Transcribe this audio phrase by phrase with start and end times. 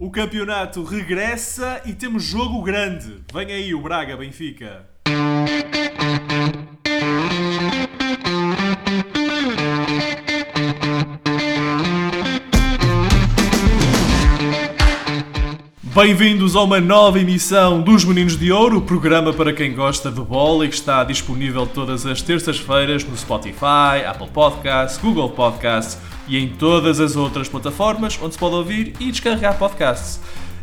[0.00, 3.16] O campeonato regressa e temos jogo grande.
[3.34, 4.86] Vem aí o Braga Benfica.
[15.82, 20.64] Bem-vindos a uma nova emissão dos Meninos de Ouro, programa para quem gosta de bola
[20.64, 26.48] e que está disponível todas as terças-feiras no Spotify, Apple Podcasts, Google Podcasts e em
[26.48, 30.20] todas as outras plataformas onde se pode ouvir e descarregar podcasts.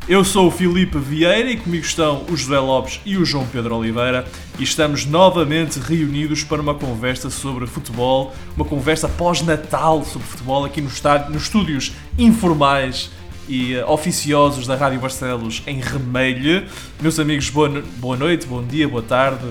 [0.08, 3.76] Eu sou o Filipe Vieira e comigo estão o José Lopes e o João Pedro
[3.76, 4.24] Oliveira
[4.60, 10.80] e estamos novamente reunidos para uma conversa sobre futebol, uma conversa pós-natal sobre futebol aqui
[10.80, 13.10] no estádio, nos estúdios informais
[13.50, 16.68] e uh, oficiosos da Rádio Barcelos em Remelho.
[17.02, 19.44] Meus amigos, boa, no boa noite, bom dia, boa tarde,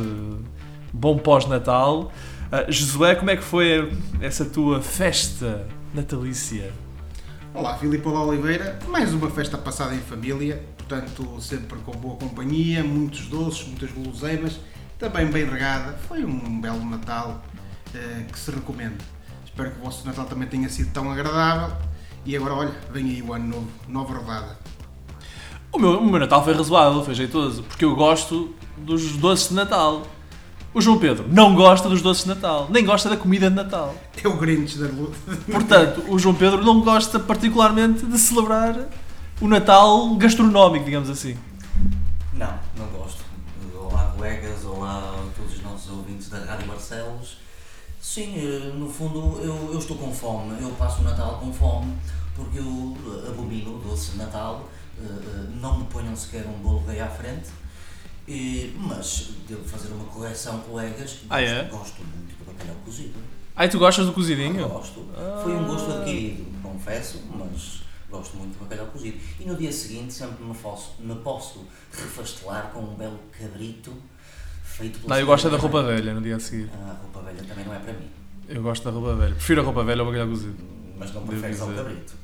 [0.92, 2.12] bom pós-natal.
[2.52, 6.72] Uh, Josué, como é que foi essa tua festa natalícia?
[7.54, 8.80] Olá, Filipe Oliveira.
[8.88, 14.58] Mais uma festa passada em família, portanto, sempre com boa companhia, muitos doces, muitas guloseimas,
[14.98, 15.92] também bem regada.
[16.08, 17.40] Foi um belo Natal
[17.94, 19.04] uh, que se recomenda.
[19.44, 21.76] Espero que o vosso Natal também tenha sido tão agradável.
[22.26, 24.58] E agora, olha, vem aí o ano novo, nova rodada.
[25.70, 29.54] O meu, o meu Natal foi razoável, foi jeitoso, porque eu gosto dos doces de
[29.54, 30.02] Natal.
[30.74, 33.94] O João Pedro não gosta dos doces de Natal, nem gosta da comida de Natal.
[34.22, 35.16] É o Grinch da luz.
[35.46, 38.88] Portanto, o João Pedro não gosta particularmente de celebrar
[39.40, 41.38] o Natal gastronómico, digamos assim.
[42.32, 43.22] Não, não gosto.
[43.72, 47.38] Olá, colegas, olá a todos os nossos ouvintes da Rádio Barcelos.
[48.00, 51.94] Sim, eh, no fundo eu, eu estou com fome, eu passo o Natal com fome
[52.34, 56.84] porque eu eh, abomino o doce de Natal, eh, não me ponham sequer um bolo
[56.84, 57.48] rei à frente,
[58.26, 61.64] e, mas devo fazer uma correção, colegas, Ah, gosto, é?
[61.64, 63.14] gosto muito do bacalhau cozido.
[63.56, 64.68] Ai, tu gostas do cozidinho?
[64.68, 65.06] Gosto.
[65.42, 69.18] Foi um gosto adquirido, confesso, mas gosto muito do bacalhau cozido.
[69.38, 73.92] E no dia seguinte sempre me posso, me posso refastelar com um belo cabrito
[74.64, 76.68] feito pela Não, eu gosto é da roupa velha no dia a seguir.
[76.72, 78.08] A roupa velha também não é para mim,
[78.48, 79.34] Eu gosto da roupa velha.
[79.34, 80.56] Prefiro a roupa velha ao bacalhau cozido.
[80.98, 82.14] mas não preferes ao cabrito.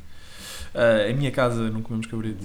[0.75, 2.44] Ah, em minha casa não comemos cabrito.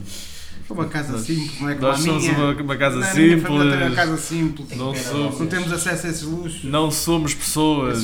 [0.70, 2.38] Uma casa Nós- simples, não é como nós a somos minha.
[2.38, 3.50] uma- uma casa Não, simples.
[3.50, 4.78] uma casa simples.
[4.78, 5.40] Não vocês.
[5.40, 6.64] Não temos acesso a esses luxos.
[6.64, 8.04] Não somos pessoas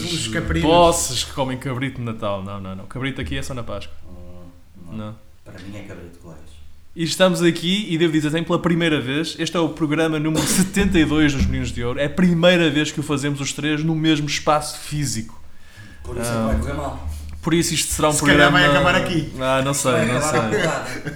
[0.62, 2.44] posses que comem cabrito de Natal.
[2.44, 2.86] Não, não, não.
[2.86, 3.94] Cabrito aqui é só na Páscoa.
[4.08, 5.16] Hum, Não.
[5.44, 6.42] Para mim é cabrito, colegas.
[6.96, 10.44] E estamos aqui, e devo dizer também pela primeira vez, este é o programa número
[10.46, 11.98] 72 dos Meninos de Ouro.
[12.00, 15.42] É a primeira vez que o fazemos os três no mesmo espaço físico.
[16.04, 16.52] Por isso Ah.
[16.52, 17.10] é que vai correr mal.
[17.42, 18.60] Por isso isto será um Se calhar programa...
[18.60, 19.34] vai acabar aqui.
[19.40, 20.40] Ah, não sei, Vai não sei.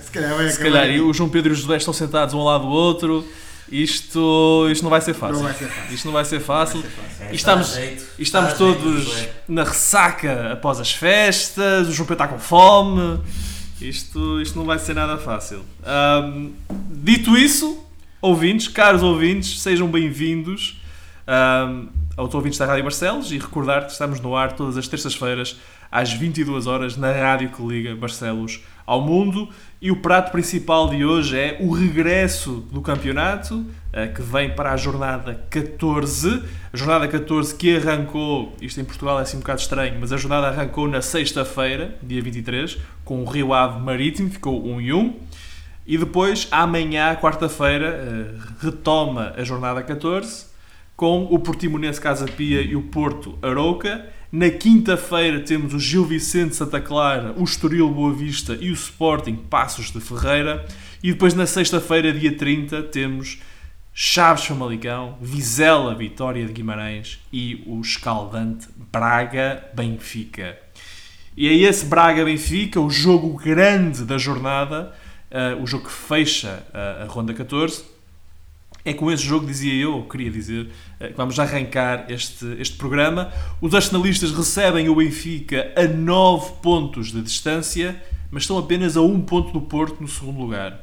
[0.01, 0.93] Se calhar vai Se acabar calhar, aqui.
[0.95, 3.25] e o João Pedro e o José estão sentados um ao lado do outro.
[3.71, 5.35] Isto, isto não vai ser fácil.
[5.37, 5.93] Não vai ser fácil.
[5.95, 6.81] Isto não vai ser fácil.
[6.81, 7.25] Vai ser fácil.
[7.25, 8.05] É, E estamos, jeito.
[8.19, 9.29] e estamos jeito, todos Josué.
[9.47, 13.19] na ressaca após as festas, o João Pedro está com fome.
[13.81, 15.61] Isto, isto não vai ser nada fácil.
[15.83, 16.51] Ahm,
[16.89, 17.83] dito isso,
[18.21, 20.79] ouvintes, caros ouvintes, sejam bem-vindos
[21.27, 25.57] ahm, aos ouvintes da Rádio Barcelos e recordar que estamos no ar todas as terças-feiras
[25.95, 29.47] às 22 horas na rádio que liga Barcelos ao mundo.
[29.81, 34.73] E o prato principal de hoje é o regresso do campeonato, eh, que vem para
[34.73, 36.43] a jornada 14.
[36.73, 40.17] A jornada 14 que arrancou, isto em Portugal é assim um bocado estranho, mas a
[40.17, 45.15] jornada arrancou na sexta-feira, dia 23, com o Rio Ave Marítimo, ficou 1 e 1.
[45.87, 50.47] E depois, amanhã, quarta-feira, eh, retoma a jornada 14
[50.97, 54.13] com o Portimonense Casa Pia e o Porto Arouca.
[54.37, 59.37] Na quinta-feira temos o Gil Vicente Santa Clara, o Estoril Boa Vista e o Sporting
[59.37, 60.65] Passos de Ferreira.
[61.01, 63.39] E depois na sexta-feira, dia 30, temos
[63.93, 70.57] Chaves Famalicão, Vizela Vitória de Guimarães e o escaldante Braga Benfica.
[71.37, 74.93] E é esse Braga-Benfica, o jogo grande da jornada,
[75.31, 77.94] eh, o jogo que fecha eh, a ronda 14.
[78.85, 80.69] É com esse jogo, dizia eu, queria dizer,
[80.99, 83.31] eh, que vamos arrancar este, este programa.
[83.59, 89.21] Os arsenalistas recebem o Benfica a 9 pontos de distância, mas estão apenas a 1
[89.21, 90.79] ponto do Porto no segundo lugar.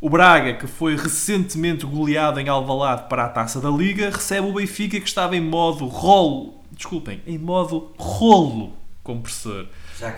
[0.00, 4.52] O Braga, que foi recentemente goleado em Alvalade para a Taça da Liga, recebe o
[4.52, 8.72] Benfica que estava em modo rolo, desculpem, em modo rolo
[9.04, 9.66] compressor.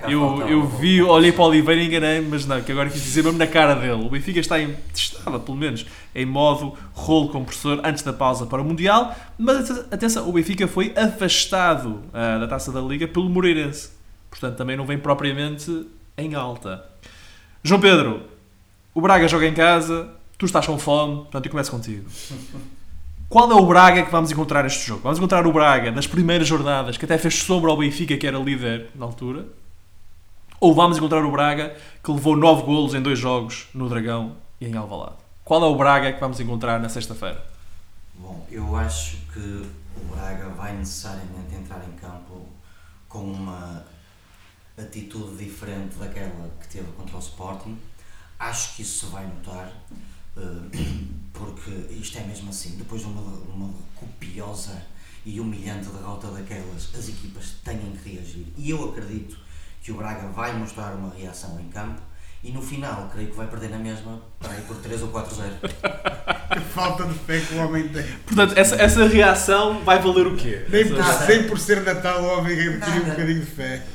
[0.09, 3.23] Eu, eu vi, olhei para o Oliveira e enganei mas não, que agora quis dizer
[3.23, 4.05] mesmo na cara dele.
[4.05, 8.61] O Benfica está em, estava, pelo menos, em modo rolo compressor antes da pausa para
[8.61, 13.91] o Mundial, mas atenção, o Benfica foi afastado ah, da Taça da Liga pelo Moreirense.
[14.31, 15.87] Portanto, também não vem propriamente
[16.17, 16.85] em alta.
[17.63, 18.23] João Pedro,
[18.95, 22.05] o Braga joga em casa, tu estás com fome, portanto eu começo contigo.
[23.29, 25.03] Qual é o Braga que vamos encontrar neste jogo?
[25.03, 28.39] Vamos encontrar o Braga das primeiras jornadas, que até fez sombra ao Benfica, que era
[28.39, 29.45] líder na altura?
[30.61, 34.67] Ou vamos encontrar o Braga que levou 9 golos em dois jogos no Dragão e
[34.67, 35.15] em Alvalade?
[35.45, 37.47] Qual é o Braga que vamos encontrar na sexta-feira?
[38.17, 42.45] Bom, eu acho que o Braga vai necessariamente entrar em campo
[43.09, 43.85] com uma
[44.77, 47.79] atitude diferente daquela que teve contra o Sporting.
[48.37, 49.73] Acho que isso se vai notar,
[50.37, 50.41] eh,
[51.33, 52.77] porque isto é mesmo assim.
[52.77, 53.23] Depois de uma,
[53.55, 54.83] uma copiosa
[55.25, 58.47] e humilhante derrota daquelas, as equipas têm que reagir.
[58.57, 59.47] E eu acredito
[59.89, 62.03] que o Braga vai mostrar uma reação em campo.
[62.45, 65.29] E no final, creio que vai perder na mesma, para ir por 3 ou 4-0.
[66.49, 68.03] Que falta de fé que o homem tem.
[68.27, 70.65] Portanto, essa, essa reação vai valer o quê?
[70.71, 70.97] Nem por,
[71.29, 73.87] nem por ser Natal o homem adquiriu um bocadinho de fé.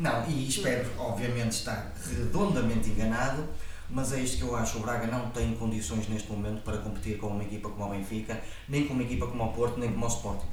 [0.00, 3.44] Não, e espero, obviamente, estar redondamente enganado,
[3.88, 4.78] mas é isto que eu acho.
[4.78, 8.40] O Braga não tem condições neste momento para competir com uma equipa como o Benfica,
[8.68, 10.48] nem com uma equipa como o Porto, nem como o Sporting.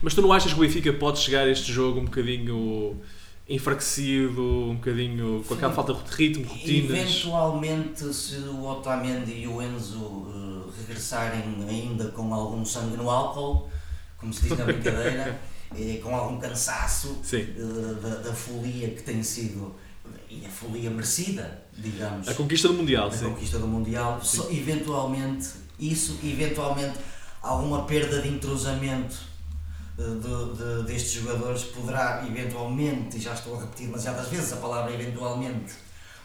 [0.00, 2.96] Mas tu não achas que o Benfica pode chegar a este jogo um bocadinho
[3.48, 6.90] enfraquecido, um bocadinho com aquela falta de ritmo, rotinas?
[6.90, 13.70] Eventualmente, se o Otamendi e o Enzo eh, regressarem ainda com algum sangue no álcool,
[14.18, 15.38] como se diz na brincadeira,
[15.78, 17.44] eh, com algum cansaço eh,
[18.02, 19.76] da, da folia que tem sido,
[20.28, 22.26] e a folia merecida, digamos.
[22.26, 23.26] A conquista do Mundial, a sim.
[23.26, 24.58] conquista do Mundial, Sim.
[24.58, 26.98] eventualmente, isso, eventualmente,
[27.40, 29.35] alguma perda de entrosamento
[30.02, 34.92] de, de- destes jogadores poderá, eventualmente, e já estou a repetir demasiadas vezes a palavra
[34.92, 35.72] eventualmente,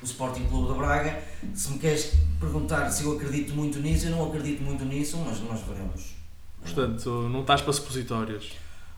[0.01, 1.23] o Sporting Clube de Braga.
[1.55, 5.39] Se me queres perguntar se eu acredito muito nisso, eu não acredito muito nisso, mas
[5.41, 6.15] nós veremos.
[6.61, 8.51] Portanto, não estás para supositórios.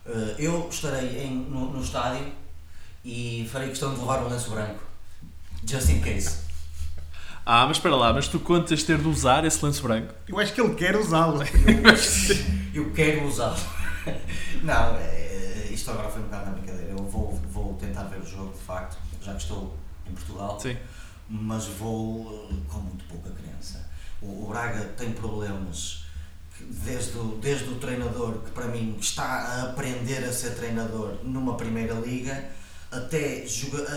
[0.05, 2.25] Eh, eu estarei em- no, no estádio
[3.05, 4.81] e farei questão de levar um lenço branco,
[5.65, 6.37] just in case.
[7.45, 10.13] Ah, mas espera lá, mas tu contas ter de usar esse lenço branco?
[10.27, 11.41] Eu acho que ele quer usá-lo.
[12.73, 13.57] Eu quero usá-lo.
[14.63, 16.91] Não, é, isto agora foi um bocado na brincadeira.
[16.91, 19.77] Eu vou, vou tentar ver o jogo, de facto, já que estou
[20.09, 20.77] em Portugal, Sim.
[21.29, 23.85] mas vou eh, com muito pouca crença.
[24.21, 26.05] O, o Braga tem problemas
[26.59, 31.57] desde o, desde o treinador, que para mim está a aprender a ser treinador numa
[31.57, 32.49] primeira liga,
[32.89, 33.45] até,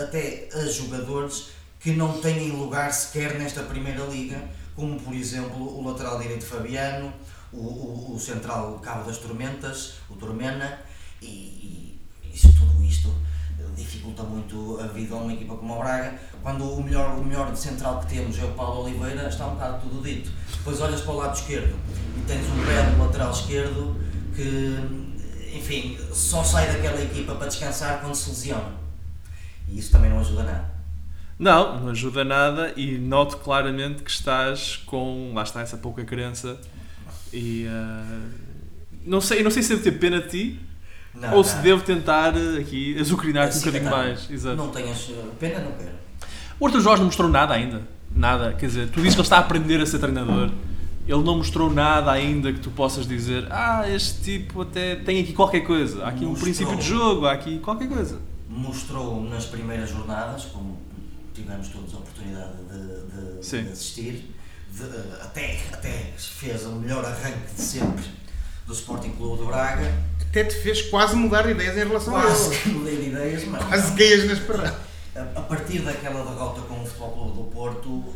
[0.03, 1.49] até a jogadores
[1.79, 4.43] que não têm lugar sequer nesta primeira liga,
[4.75, 7.13] como por exemplo o lateral direito Fabiano,
[7.57, 10.79] o, o, o central Cabo das Tormentas, o Tormena,
[11.21, 12.01] e, e
[12.33, 13.11] isso, tudo isto
[13.75, 17.51] dificulta muito a vida a uma equipa como o Braga, quando o melhor, o melhor
[17.51, 20.31] de central que temos é o Paulo Oliveira, está um bocado tudo dito.
[20.57, 21.75] Depois olhas para o lado esquerdo
[22.17, 23.95] e tens um belo lateral esquerdo
[24.35, 28.71] que, enfim, só sai daquela equipa para descansar quando se lesiona.
[29.67, 30.77] E isso também não ajuda nada.
[31.37, 36.57] Não, não ajuda nada e noto claramente que estás com, lá está, essa pouca crença
[37.33, 38.19] e ah,
[39.05, 40.59] não, sei, não sei se devo ter pena de ti
[41.13, 41.61] Não, ou se não.
[41.63, 43.97] devo tentar ah, aqui azucrinar-te um Assim, bocadinho não.
[43.97, 44.29] mais.
[44.31, 44.55] Exato.
[44.57, 45.97] Não tenhas pena, não quero.
[46.59, 47.81] O Arthur Jorge não mostrou nada ainda.
[48.15, 48.53] Nada.
[48.53, 50.49] Quer dizer, tu dizes que ele está a aprender a ser treinador.
[51.07, 55.33] Ele não mostrou nada ainda que tu possas dizer ah, este tipo até tem aqui
[55.33, 56.03] qualquer coisa.
[56.03, 56.43] Há aqui um Mostrou.
[56.43, 58.19] princípio de jogo, há aqui qualquer coisa.
[58.49, 60.77] mostrou nas primeiras jornadas, como
[61.33, 64.35] tivemos todos a oportunidade de, de- de assistir,
[64.77, 68.05] de- eh, até, até fez o melhor arranque de sempre
[68.65, 69.93] do Sporting Clube de Braga.
[70.21, 72.61] Até te fez quase mudar de ideias em relação Quase a ele.
[72.63, 74.79] que mudei de ideias, mas Quase caías na esperança.
[75.35, 78.13] a, partir daquela derrota com o Futebol Clube do Porto,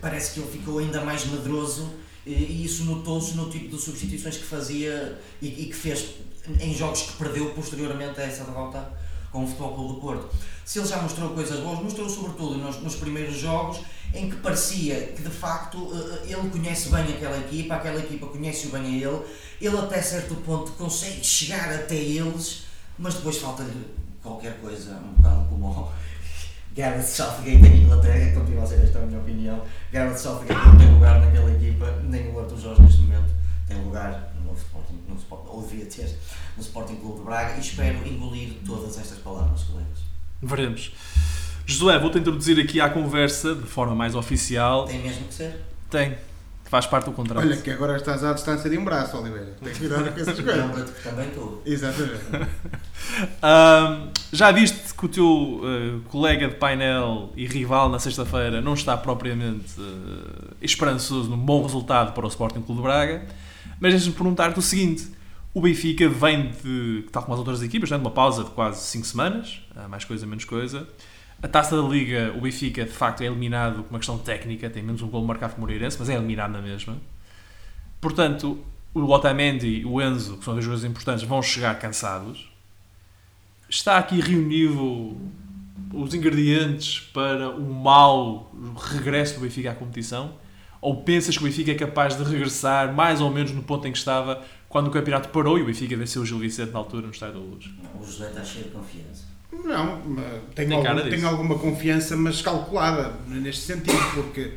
[0.00, 1.90] parece que ele ficou ainda mais medroso
[2.26, 6.14] e, e isso notou-se no tipo de substituições que fazia e, e que fez
[6.60, 8.86] em jogos que perdeu posteriormente a essa derrota
[9.32, 10.36] com o Futebol Clube do Porto.
[10.64, 13.80] Se ele já mostrou coisas boas, mostrou sobretudo nos, nos primeiros jogos
[14.14, 18.70] em que parecia que de facto eh, ele conhece bem aquela equipa, aquela equipa conhece-o
[18.70, 19.22] bem a ele,
[19.60, 22.64] ele até certo ponto consegue chegar até eles,
[22.98, 23.86] mas depois falta-lhe
[24.22, 25.92] qualquer coisa, um bocado como o
[26.74, 29.62] Gareth Southgate em Inglaterra, continua a ser esta a minha opinião.
[29.92, 33.34] Gareth Southgate não tem lugar naquela equipa, nem o Arthur Jorge neste momento
[33.66, 36.18] tem lugar no Sporting, no Sporting, ou devia ter,
[36.56, 39.98] no Sporting Clube de Braga e espero engolir todas estas palavras, colegas.
[40.42, 40.92] Veremos.
[41.66, 44.84] Josué, vou-te introduzir aqui à conversa de forma mais oficial.
[44.84, 45.60] Tem mesmo que ser?
[45.90, 46.14] Tem.
[46.64, 47.44] Faz parte do contrato.
[47.44, 49.54] Olha, que agora estás à distância de um braço, Oliveira.
[49.62, 50.90] Tem que cuidar com essas coisas.
[51.02, 51.62] Também tu.
[51.64, 52.24] Exatamente.
[53.40, 58.74] Ahm, já viste que o teu eh, colega de painel e rival na sexta-feira não
[58.74, 63.26] está propriamente eh, esperançoso num bom resultado para o Sporting Clube de Braga,
[63.78, 65.06] mas deixa-me perguntar-te o seguinte:
[65.52, 68.80] o Benfica vem de, tal como as outras equipas, né, de uma pausa de quase
[68.86, 70.88] 5 semanas, ah, mais coisa, menos coisa.
[71.44, 74.82] A taça da Liga, o Benfica de facto é eliminado por uma questão técnica, tem
[74.82, 76.96] menos um gol marcado que o Moreirense, mas é eliminado na mesma.
[78.00, 78.58] Portanto,
[78.94, 82.54] o Otamendi e o Enzo, que são dois jogadores importantes, vão chegar cansados
[83.68, 85.16] está aqui reunido
[85.92, 88.50] os ingredientes para o mau
[88.92, 90.34] regresso do Benfica à competição?
[90.80, 93.92] Ou pensas que o Benfica é capaz de regressar mais ou menos no ponto em
[93.92, 97.06] que estava quando o campeonato parou e o Benfica venceu o Gil Vicente na altura
[97.06, 97.70] no Estádio da Luz?
[98.00, 99.33] O José está cheio de confiança.
[99.62, 100.00] Não,
[100.54, 104.52] tenho, Tem algum- tenho alguma confiança, mas calculada neste sentido, porque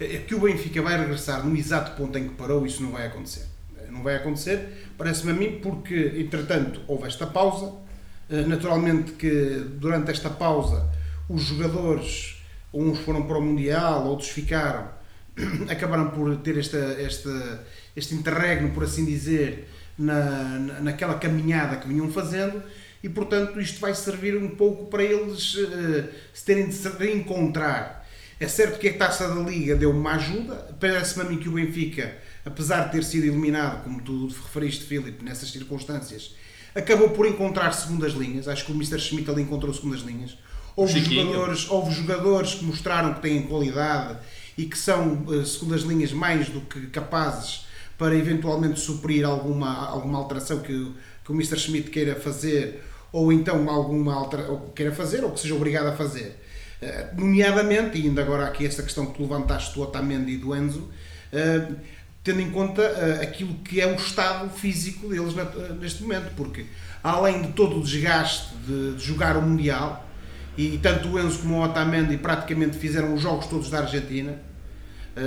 [0.00, 3.06] é que o Benfica vai regressar no exato ponto em que parou, isso não vai
[3.06, 3.46] acontecer.
[3.90, 7.72] Não vai acontecer, parece-me a mim, porque entretanto houve esta pausa.
[8.30, 10.86] Eh, Naturalmente que durante esta pausa
[11.28, 12.36] os jogadores,
[12.72, 14.88] uns foram para o Mundial, outros ficaram,
[15.68, 17.64] acabaram por ter esta, esta,
[17.96, 22.62] este interregno, por assim dizer, na- naquela caminhada que vinham fazendo
[23.02, 28.06] e portanto isto vai servir um pouco para eles eh, se terem de se reencontrar.
[28.40, 31.52] É certo que a taça da Liga deu uma ajuda, parece-me a mim que o
[31.52, 36.36] Benfica, apesar de ter sido eliminado, como tu referiste, Filipe, nessas circunstâncias,
[36.74, 38.46] acabou por encontrar segundas linhas.
[38.46, 38.98] Acho que o Mr.
[39.00, 40.38] Schmidt ali encontrou segundas linhas.
[40.76, 41.32] Houve Chiquinho.
[41.32, 44.18] jogadores, houve jogadores que mostraram que têm qualidade
[44.56, 47.66] e que são eh, segundas linhas mais do que capazes
[47.98, 50.92] para eventualmente suprir alguma, alguma alteração que,
[51.28, 51.58] que o Mr.
[51.58, 52.82] Schmidt queira fazer
[53.12, 56.42] ou então alguma altera, ou que queira fazer ou que seja obrigado a fazer.
[56.80, 60.54] Eh, nomeadamente, e ainda agora aqui esta questão que tu levantaste do Otamendi e do
[60.56, 60.88] Enzo,
[61.32, 61.66] eh,
[62.24, 65.44] tendo em conta eh, aquilo que é o estado físico deles na-
[65.80, 66.64] neste momento, porque
[67.04, 70.06] além de todo o desgaste de, de jogar o Mundial,
[70.56, 74.34] e tanto o Enzo como o Otamendi praticamente fizeram os jogos todos da Argentina,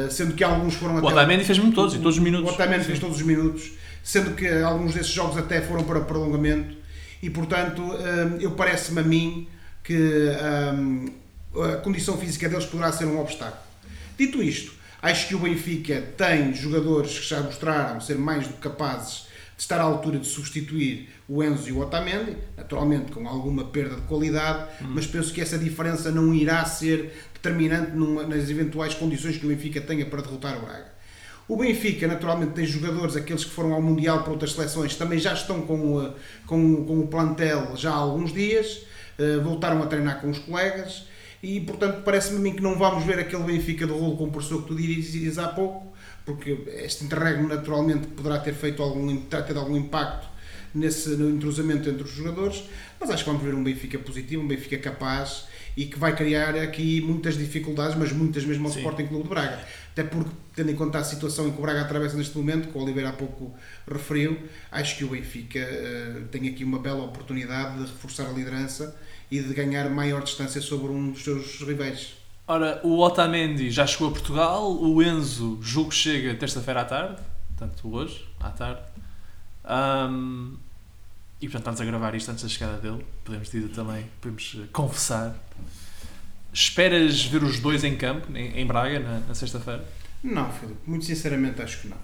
[0.09, 2.49] sendo que alguns foram O até Otamendi fez-me todos, e todos os minutos.
[2.49, 3.71] o Otamendi fez todos os minutos,
[4.03, 6.75] sendo que alguns desses jogos até foram para prolongamento
[7.21, 9.47] e, portanto, hum, eu parece-me a mim
[9.83, 9.95] que
[10.75, 11.05] hum,
[11.63, 13.61] a condição física deles poderá ser um obstáculo.
[14.17, 18.59] Dito isto, acho que o Benfica tem jogadores que já mostraram ser mais do que
[18.59, 23.65] capazes de estar à altura de substituir o Enzo e o Otamendi, naturalmente com alguma
[23.65, 28.93] perda de qualidade, mas penso que essa diferença não irá ser determinante numa- nas eventuais
[28.95, 30.90] condições que o Benfica tenha para derrotar o Braga.
[31.47, 35.33] O Benfica, naturalmente, tem jogadores, aqueles que foram ao Mundial para outras seleções, também já
[35.33, 36.13] estão com, o-
[36.47, 38.83] com, com o plantel já há alguns dias,
[39.19, 41.03] eh, voltaram a treinar com os colegas
[41.43, 44.67] e, portanto, parece-me a mim que não vamos ver aquele Benfica do rolo compressor que
[44.69, 45.91] tu dizias há pouco,
[46.25, 50.29] porque este interregno, naturalmente, poderá ter feito algum, terá tido algum impacto
[50.73, 52.63] nesse no entrosamento entre os jogadores,
[52.97, 55.45] mas acho que vamos ver um Benfica positivo, um Benfica capaz
[55.75, 58.79] e que vai criar aqui muitas dificuldades, mas muitas mesmo ao Sim.
[58.79, 59.59] Sporting Clube de Braga.
[59.91, 62.77] Até porque, tendo em conta a situação em que o Braga atravessa neste momento, que
[62.77, 63.53] o Oliveira há pouco
[63.89, 64.37] referiu,
[64.71, 68.95] acho que o Benfica eh, tem aqui uma bela oportunidade de reforçar a liderança
[69.29, 72.13] e de ganhar maior distância sobre um dos seus rivais.
[72.47, 77.21] Ora, o Otamendi já chegou a Portugal, o Enzo julgo que chega terça-feira à tarde,
[77.49, 78.81] portanto hoje, à tarde.
[79.63, 80.55] Ahm,
[81.41, 84.67] e portanto estamos a gravar isto antes da chegada dele, podemos dizer também, podemos eh,
[84.71, 85.35] confessar.
[86.53, 89.83] Esperas ver os dois em campo, em, Braga, na, na sexta-feira?
[90.23, 91.97] Não, Filipe, muito sinceramente acho que não.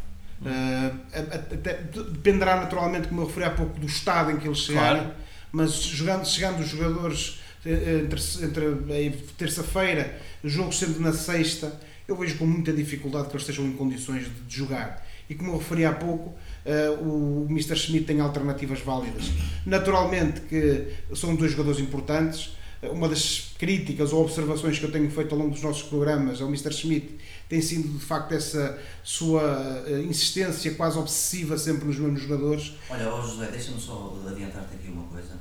[0.46, 4.60] Eh, a- até- dependerá naturalmente, como eu referi há pouco, do estado em que eles
[4.60, 5.16] chegarem, Claro.
[5.52, 8.66] mas jogando, chegando os jogadores eh, entre, entre
[9.08, 11.78] a terça-feira, o jogo sendo na sexta,
[12.08, 15.06] eu vejo com muita dificuldade que eles estejam em condições de, de jogar.
[15.30, 16.34] E como eu referi há pouco,
[16.66, 17.76] eh, o Mr.
[17.76, 19.26] Schmidt tem alternativas válidas.
[19.66, 22.56] Naturalmente que são dois jogadores importantes.
[22.84, 26.48] Uma das críticas ou observações que eu tenho feito ao longo dos nossos programas ao
[26.48, 26.72] Mr.
[26.72, 27.18] Schmidt
[27.50, 32.74] tem sido de facto essa sua eh, insistência quase obsessiva sempre nos mesmos jogadores.
[32.90, 35.34] Olha, ó José, deixa-me só adiantar-te aqui uma coisa.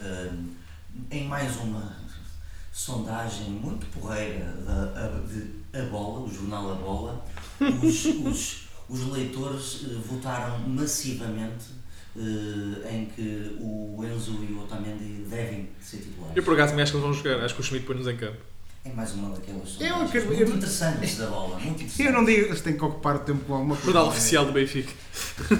[0.00, 0.48] Ahm,
[1.10, 1.96] em mais uma
[2.72, 7.24] sondagem muito porreira da, de A Bola, o jornal A Bola,
[7.82, 11.81] os, os, os leitores eh, votaram massivamente
[12.16, 16.36] em que o Enzo e o Otamendi devem ser titulares.
[16.36, 18.16] Eu por acaso também acho que eles vão jogar, acho que o Schmidt põe-nos em
[18.16, 18.36] campo.
[18.84, 22.00] É mais uma daquelas Eu sondagens acredito- muito eu- interessantes da bola, muito interessantes.
[22.00, 23.92] Eu não digo que eles têm que ocupar o tempo com alguma coisa.
[23.92, 24.92] Jornal oficial do Benfica.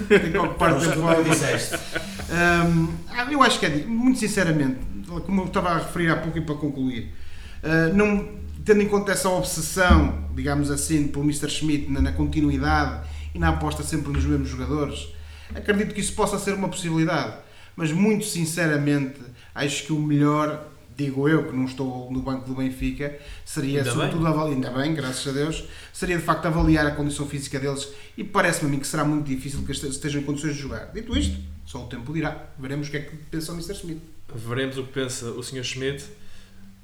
[0.09, 1.35] Têm que ocupar o tempo com alguma.
[1.35, 4.79] Hum, ah, eu acho que é, muito sinceramente,
[5.25, 7.13] como eu estava a referir há pouco e para concluir,
[7.63, 8.27] ah, não,
[8.65, 11.49] tendo em conta essa obsessão, digamos assim, pelo Mr.
[11.49, 15.07] Schmidt na, na continuidade e na aposta sempre nos mesmos jogadores,
[15.55, 17.37] acredito que isso possa ser uma possibilidade.
[17.75, 19.19] Mas muito sinceramente,
[19.55, 23.91] acho que o melhor, digo eu que não estou no banco do Benfica, seria Ainda
[23.91, 27.89] sobretudo avaliar, ainda bem, graças a Deus, seria de facto avaliar a condição física deles
[28.15, 30.91] e parece-me a mim que será muito difícil que este- estejam em condições de jogar.
[30.93, 32.45] Dito isto, só o tempo dirá.
[32.59, 33.73] Veremos o que é que pensa o Mr.
[33.73, 34.01] Smith.
[34.35, 35.63] Veremos o que pensa o Sr.
[35.63, 36.03] Schmidt.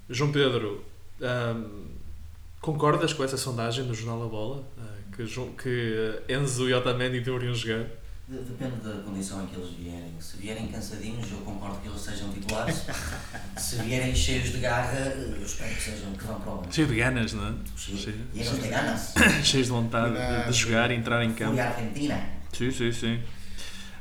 [0.10, 0.84] João Pedro,
[1.22, 1.66] ahm,
[2.62, 4.64] concordas com essa sondagem do Jornal A Bola?
[4.78, 5.24] Ah, que,
[5.62, 7.86] que eh, Enzo e Otamendi deveriam jogar?
[8.30, 10.12] De- Depende da condição em que eles vierem.
[10.20, 12.86] Se vierem cansadinhos, eu concordo que eles sejam titulares.
[13.58, 16.74] Se vierem cheios de garra, eu espero que sejam que vão para o banco.
[16.74, 17.54] Cheio de ganas, não é?
[17.76, 19.14] Cheios Cheio- de ganas.
[19.44, 21.52] Cheios de vontade de, de jogar e entrar em campo.
[21.54, 22.24] Fui à Argentina.
[22.54, 23.20] Sim, sim, sim.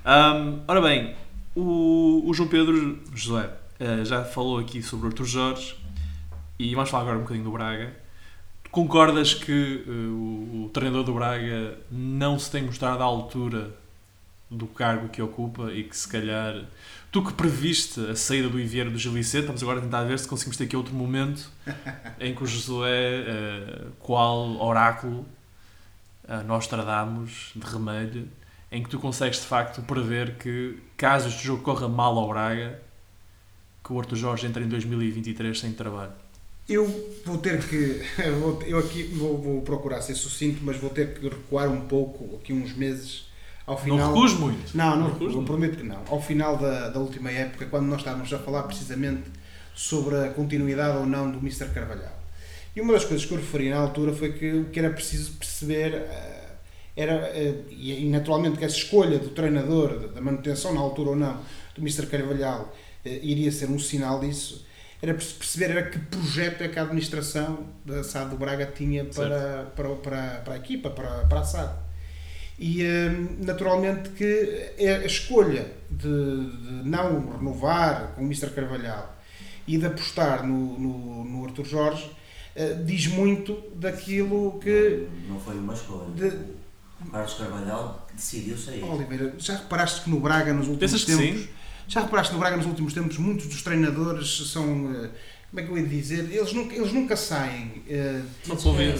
[0.05, 1.15] Ahm, ora bem,
[1.57, 5.75] o, o João Pedro José eh, já falou aqui sobre o Arthur Jorge
[6.59, 7.95] e vamos falar agora um bocadinho do Braga.
[8.71, 13.75] Concordas que eh, o, o treinador do Braga não se tem mostrado à altura
[14.51, 16.65] do cargo que ocupa e que se calhar
[17.11, 20.19] tu que previste a saída do Iviero do Gil Vicente, estamos agora a tentar ver
[20.19, 21.51] se conseguimos ter aqui outro momento
[22.21, 25.27] em que o Josué, eh, qual oráculo,
[26.27, 28.29] a Nostradamus de remelho,
[28.71, 32.81] em que tu consegues de facto prever que, caso este jogo corra mal ao Braga,
[33.83, 36.13] que o Arthur Jorge entre em 2023 sem trabalho.
[36.69, 36.87] Eu
[37.25, 38.03] vou ter que.
[38.67, 42.53] Eu aqui vou, vou procurar ser sucinto, mas vou ter que recuar um pouco, aqui
[42.53, 43.28] uns meses,
[43.69, 43.99] ao final.
[43.99, 44.77] Não recuso muito.
[44.77, 45.47] Não, não, recuso eu muito.
[45.47, 46.03] prometo que não.
[46.09, 49.25] Ao final da, da última época, quando nós estávamos a falar precisamente
[49.75, 51.67] sobre a continuidade ou não do Mr.
[51.73, 52.17] Carvalhal.
[52.75, 55.33] E uma das coisas que eu referi na altura foi que o que era preciso
[55.33, 56.49] perceber eh,
[56.97, 61.17] era, eh, e naturalmente que essa escolha do treinador, da- da manutenção na altura ou
[61.17, 61.35] não,
[61.75, 62.07] do Mr.
[62.07, 64.67] Carvalhal, eh, iria ser um sinal disso,
[65.01, 69.05] era preciso perceber era que projeto é que a administração da SAD do Braga tinha
[69.05, 71.73] para, para, para, para a equipa, para, para a SAD.
[72.59, 76.09] E hum, naturalmente que a escolha de,
[76.51, 78.51] de não renovar com o Mr.
[78.51, 79.17] Carvalhal
[79.67, 82.11] e de apostar no, no, no Arthur Jorge
[82.57, 85.07] eh, diz muito daquilo que.
[85.29, 86.11] Não foi uma escolha.
[86.17, 86.27] De,
[87.01, 88.83] O Carlos Carvalhal decidiu sair.
[88.83, 91.43] Oliveira, já reparaste que no Braga nos últimos Pensas que tempos.
[91.43, 91.49] sim?
[91.87, 95.09] Já reparaste que no Braga nos últimos tempos muitos dos treinadores são.
[95.51, 96.31] Como é que eu ia dizer?
[96.31, 97.83] Eles nunca, eles nunca saem.
[97.89, 98.21] eh,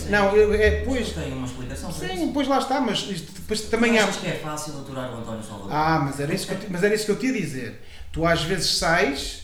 [0.09, 1.11] Não eu- é, pois.
[1.13, 2.17] Tem uma explicação para isso.
[2.17, 4.05] Sim, pois lá está, mas isto depois também Também há.
[4.05, 5.73] achas que é fácil aturar o António Salvador?
[5.73, 7.83] Ah, mas era isso que eu, te- mas era isso que eu te ia dizer.
[8.13, 9.43] Tu às vezes sais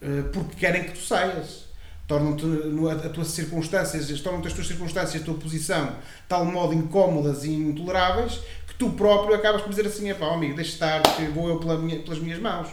[0.00, 1.66] eh, porque querem que tu saias.
[2.06, 5.92] Tornam-te no- a, a tuas circunstâncias, tornam-te as tuas circunstâncias, a tua posição, de
[6.28, 10.70] tal modo incómodas e intoleráveis que tu próprio acabas por dizer assim: pá, amigo, deixa
[10.72, 12.68] estar, que vou eu pela minha- pelas minhas mãos,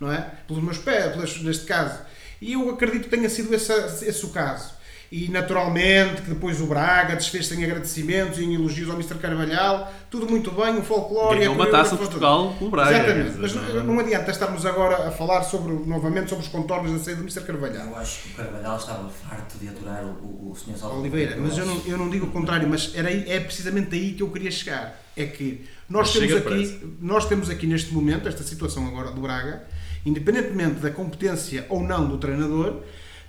[0.00, 0.30] não é?
[0.46, 1.98] Pelos meus pés, pelas- neste caso.
[2.40, 3.72] E eu acredito que tenha sido esse,
[4.04, 4.76] esse o caso.
[5.10, 9.14] E naturalmente que depois o Braga desfez-se em agradecimentos e em elogios ao Mr.
[9.18, 11.38] Carvalhal, tudo muito bem, um folclore.
[11.38, 11.98] Ganhou a uma taça de.
[11.98, 12.96] Portugal com o Braga.
[12.96, 16.98] Exatamente, mas não, não adianta estarmos agora a falar sobre, novamente sobre os contornos da
[16.98, 17.44] saída do Mr.
[17.44, 17.86] Carvalhal.
[17.86, 20.76] Eu acho que o Carvalhal estava farto de aturar o, o, o Sr.
[20.76, 21.02] Salvador.
[21.02, 24.24] Oliveira, mas eu não, eu não digo o contrário, mas era é precisamente aí que
[24.24, 25.00] eu queria chegar.
[25.16, 29.20] É que nós Mas temos, aqui, nós temos aqui neste momento, esta situação agora do
[29.20, 29.64] Braga,
[30.06, 32.80] independentemente da competência ou não do treinador,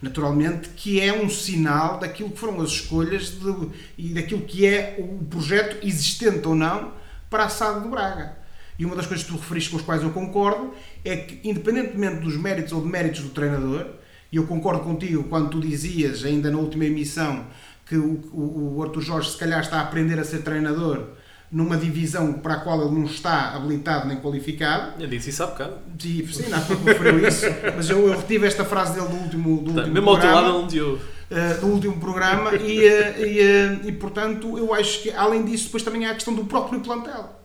[0.01, 4.95] naturalmente que é um sinal daquilo que foram as escolhas de- e daquilo que é
[4.99, 6.93] o projeto existente ou não
[7.29, 8.37] para a SAD do Braga.
[8.79, 10.71] E uma das coisas que tu referiste com as quais eu concordo
[11.03, 13.87] é que, independentemente dos méritos ou deméritos do treinador,
[14.31, 17.47] e eu concordo contigo quando tu dizias, ainda na última emissão,
[17.87, 21.07] que o, o, o Arthur Jorge se calhar está a aprender a ser treinador
[21.51, 25.01] numa divisão para a qual ele não está habilitado nem qualificado.
[25.01, 25.75] Eu disse isso há bocado.
[26.03, 29.73] E, sim, não, referiu isso, mas eu, eu retive esta frase dele do último, do
[29.73, 30.57] Tá, último Mesmo ao teu programa.
[30.57, 31.03] lado te ouve.
[31.29, 35.65] Uh, do último programa e, uh, e, uh, e, portanto eu acho que além disso
[35.65, 37.38] depois também há a questão do próprio plantel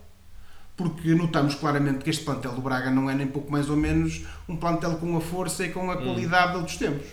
[0.77, 4.23] porque notamos claramente que este plantel do Braga não é nem pouco mais ou menos
[4.49, 7.07] um plantel com a força e com a qualidade de outros tempos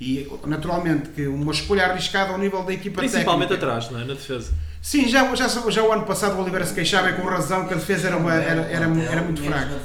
[0.00, 4.04] e naturalmente que uma escolha arriscada ao nível da equipa Principalmente técnica atrás, não é?
[4.04, 4.52] Na defesa.
[4.86, 7.74] Sim, já, já, já o ano passado o Oliveira se queixava e com razão que
[7.74, 9.80] a defesa era, uma- era, era, era muito fraca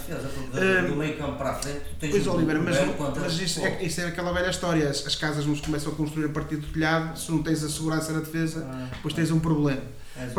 [0.54, 2.76] Eh, do meio campo para a frente, tu tens Pois, Oliveira, mas,
[3.20, 4.88] mas isso, é, isso é aquela velha história.
[4.90, 7.18] As, as casas não se começam a construir a partir do telhado.
[7.18, 9.82] Se não tens a segurança na defesa, depois tens um problema.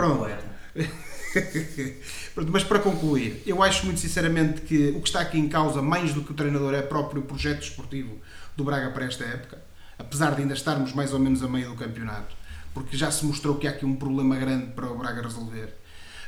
[2.35, 2.51] Pronto.
[2.53, 6.13] mas para concluir, eu acho muito sinceramente que o que está aqui em causa, mais
[6.13, 8.19] do que o treinador, é o próprio projeto desportivo
[8.57, 9.59] do Braga para esta época.
[9.99, 12.35] Apesar de ainda estarmos mais ou menos a meio do campeonato.
[12.75, 15.75] Porque já se mostrou que há aqui um problema grande para o Braga resolver.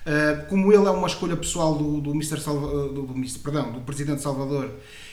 [0.06, 2.38] Uh, como ele é uma escolha pessoal do, do, Mr.
[2.38, 3.38] Salva, uh, do, do Mr.
[3.38, 4.70] Perdão, do Presidente Salvador,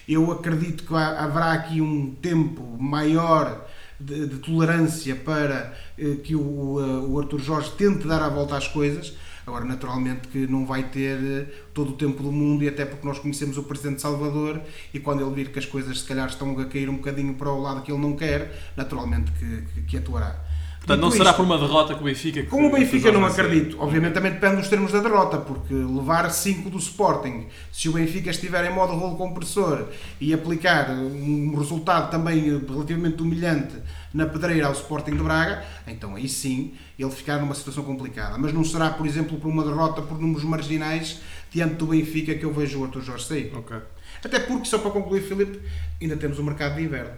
[0.08, 3.66] eu acredito que há- haverá aqui um tempo maior
[3.98, 8.58] de, de tolerância para uh, que o, uh, o Arthur Jorge tente dar a volta
[8.58, 9.14] às coisas.
[9.48, 13.08] Agora, naturalmente, que não vai ter uh, todo o tempo do mundo, e até porque
[13.08, 14.60] nós conhecemos o Presidente Salvador,
[14.94, 17.50] e quando ele vir que as coisas se calhar estão a cair um bocadinho para
[17.50, 20.51] o lado que ele não quer, naturalmente que, que, que atuará.
[20.84, 22.42] Portanto, não será isto, por uma derrota que o Benfica.
[22.42, 26.30] que- Como o Benfica não acredito, obviamente também depende dos termos da derrota, porque levar
[26.32, 29.86] 5 do Sporting, se o Benfica estiver em modo rolo compressor
[30.20, 33.76] e aplicar um resultado também relativamente humilhante
[34.12, 38.38] na pedreira ao Sporting de Braga, então aí sim ele ficar numa situação complicada.
[38.40, 41.20] Mas não será, por exemplo, por uma derrota por números marginais
[41.52, 43.54] diante do Benfica que eu vejo o Arthur Jorge sair.
[43.56, 43.78] Ok.
[44.26, 45.60] Até porque, só para concluir, Filipe,
[46.02, 47.12] ainda temos o mercado de inverno.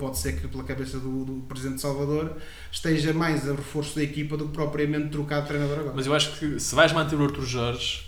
[0.00, 2.32] Pode ser que, pela cabeça do, do Presidente de Salvador,
[2.72, 5.92] esteja mais a reforço da equipa do que propriamente trocar de treinador agora.
[5.94, 8.06] Mas eu acho que se vais manter o Arthur Jorge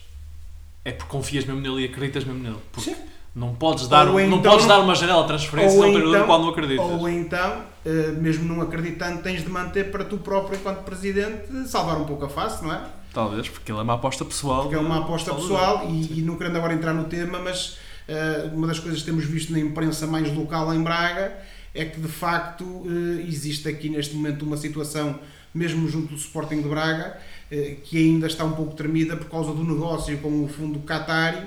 [0.87, 2.57] é porque confias mesmo nele e acreditas mesmo nele.
[2.72, 2.96] Porque Sim.
[3.37, 5.90] não podes dar, Ou não então- podes dar uma janela de transferência Ou a um
[5.92, 6.87] treinador no então- qual não acreditas.
[6.87, 11.98] Ou então, eh, mesmo não acreditando, tens de manter para tu próprio, enquanto Presidente, salvar
[12.00, 12.81] um pouco a face, não é?
[13.12, 14.62] Talvez, porque ele é uma aposta pessoal.
[14.62, 17.76] Porque é uma aposta pessoal e, e não querendo agora entrar no tema, mas
[18.09, 21.33] eh, uma das coisas que temos visto na imprensa mais local em Braga
[21.74, 25.18] é que de facto eh, existe aqui neste momento uma situação,
[25.54, 27.18] mesmo junto do Sporting de Braga,
[27.50, 31.46] eh, que ainda está um pouco tremida por causa do negócio com o fundo Qatari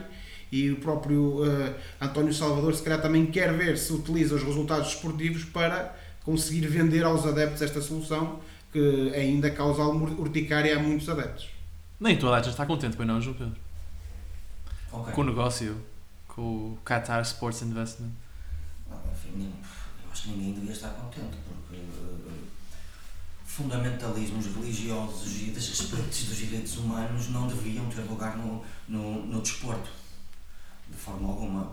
[0.52, 4.90] e o próprio eh, António Salvador se calhar também quer ver se utiliza os resultados
[4.90, 8.40] esportivos para conseguir vender aos adeptos esta solução
[8.72, 11.50] que ainda causa urticária a muitos adeptos.
[12.00, 13.56] Nem toda a gente está contente, não, João Pedro.
[14.92, 15.14] Ok.
[15.14, 15.78] Com o negócio,
[16.28, 18.12] com o Qatar Sports Investment.
[18.90, 19.50] Não, enfim,
[20.16, 22.48] acho que ninguém devia estar contente, porque eh,
[23.46, 29.90] fundamentalismos religiosos e desrespeitos dos direitos humanos não deviam ter lugar no, no, no desporto,
[30.88, 31.70] de forma alguma.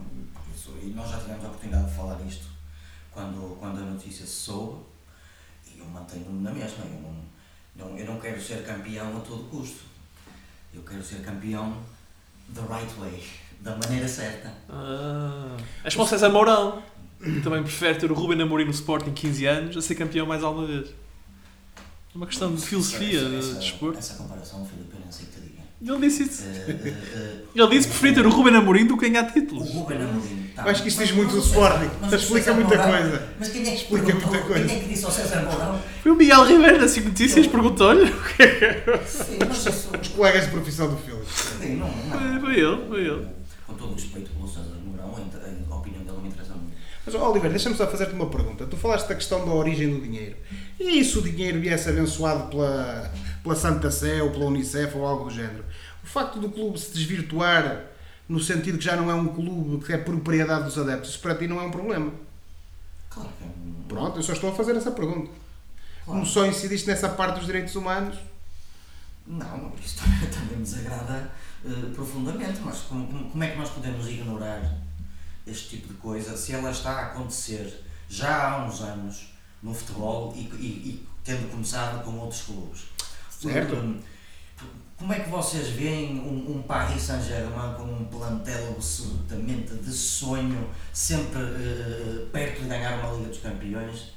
[0.53, 2.47] Isso, e nós já tivemos a oportunidade de falar isto
[3.13, 4.83] quando, quando a notícia se soube,
[5.73, 6.85] e eu mantenho-me na mesma.
[6.85, 7.15] Eu não,
[7.77, 9.85] não, eu não quero ser campeão a todo custo.
[10.75, 11.81] Eu quero ser campeão
[12.53, 13.23] the right way,
[13.61, 14.53] da maneira certa.
[14.69, 16.92] Ah, és para o César Mourão, que
[17.43, 20.67] também prefere ter o Ruben Amorim no Sporting 15 anos a ser campeão mais alguma
[20.67, 20.89] vez.
[20.89, 23.99] É uma questão de filosofia, Essa- de essa- desporto.
[23.99, 25.63] Essa comparação, Filipe, eu não sei o que te diga.
[25.85, 26.45] Ele disse isso.
[26.45, 29.69] Eh, eh, Ele disse que preferia ter o Ruben Amorim do que ganhar O títulos.
[29.71, 30.51] Ruben Amorim.
[30.55, 31.91] tá, Eu acho que isto mas- diz muito mas do o Sporting.
[32.03, 33.29] mas o Explica César muita Mourão- coisa.
[33.39, 34.29] Mas quem é que Explica perguntou?
[34.31, 34.65] muita coisa.
[34.67, 35.83] Quem é que disse ao César Mourão?
[36.03, 38.07] Foi o Miguel Ribeiro da 5 Notícias, perguntou-lhe.
[39.07, 39.91] Sim, mas isso.
[40.01, 41.25] Os colegas de profissão do Filipe.
[41.61, 42.41] Sim, não, não.
[42.41, 43.27] Foi- foi ele, foi ele.
[43.67, 46.53] Com todo o respeito pelo César Mourão, a inter- a opinião dele não me interessa
[46.55, 46.73] muito.
[47.13, 48.67] Mas, Oliver, deixa-me só fazer-te uma pergunta.
[48.67, 50.37] Tu falaste da questão da origem do dinheiro.
[50.81, 53.11] E se o dinheiro viesse abençoado pela,
[53.43, 55.65] pela Santa Sé ou pela Unicef ou algo do género?
[56.03, 57.85] O facto do clube se desvirtuar
[58.29, 61.35] no sentido que já não é um clube que é propriedade dos adeptos, isso para
[61.35, 62.13] ti não é um problema.
[63.11, 63.75] Claro que é um.
[63.89, 65.31] Pronto, eu só estou a fazer essa pergunta.
[66.05, 66.21] Claro.
[66.21, 68.17] Como só incidiste nessa parte dos direitos humanos,
[69.27, 71.31] Não, isto também, também me desagrada
[71.65, 74.63] eh, profundamente, mas como, como é que nós podemos ignorar
[75.47, 80.33] este tipo de coisa se ela está a acontecer já há uns anos no futebol
[80.37, 82.83] e, e, e tendo começado com outros clubes?
[83.31, 83.75] Certo.
[83.77, 84.01] Hum,
[84.97, 90.69] Como é que vocês veem um, um Paris Saint-Germain com um plantel absolutamente de sonho,
[90.93, 94.13] sempre eh, perto de ganhar uma Liga dos Campeões?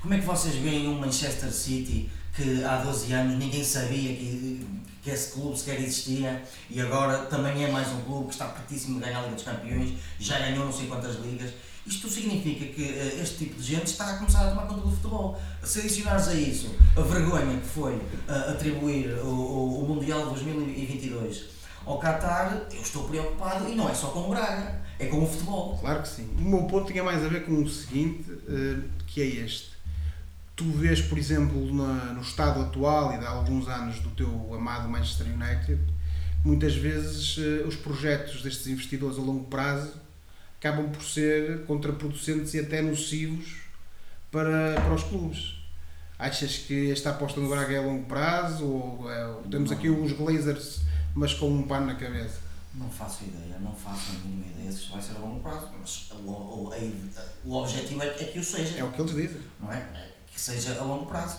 [0.00, 4.66] Como é que vocês veem um Manchester City que há 12 anos ninguém sabia que,
[5.06, 8.98] que esse clube sequer existia e agora também é mais um clube que está pertíssimo
[8.98, 11.52] de ganhar a Liga dos Campeões, já ganhou não sei quantas ligas.
[11.86, 14.90] Isto significa que eh, este tipo de gente está a começar a tomar conta do
[14.90, 15.40] futebol.
[15.62, 21.44] Se adicionares a isso a vergonha que foi eh, atribuir o, o, Mundial de 2022
[21.84, 25.26] ao Qatar, eu estou preocupado e não é só com o Braga, é com o
[25.28, 25.78] futebol.
[25.78, 26.28] Claro que sim.
[26.36, 29.75] O meu ponto tinha mais a ver com o seguinte, eh, que é este.
[30.56, 34.54] Tu vês, por exemplo, na- no estado atual e de há alguns anos do teu
[34.54, 35.78] amado Manchester United,
[36.42, 39.92] muitas vezes eh, os projetos destes investidores a longo prazo
[40.58, 43.64] acabam por ser contraproducentes e até nocivos
[44.30, 45.56] para, para os clubes.
[46.18, 50.12] Achas que esta aposta no Braga é a longo prazo ou é- temos aqui os
[50.12, 50.80] Glazers,
[51.14, 52.40] mas com um pano na cabeça?
[52.72, 55.68] Não faço ideia, não faço a mínima ideia se isto vai ser a longo prazo,
[55.78, 58.78] mas o, o, a- o objetivo é, é que o seja.
[58.78, 59.40] É o que eles dizem.
[59.60, 60.15] não é?
[60.36, 61.38] Que seja a longo prazo.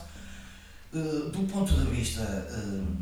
[0.91, 2.97] Uh, do ponto de vista uh,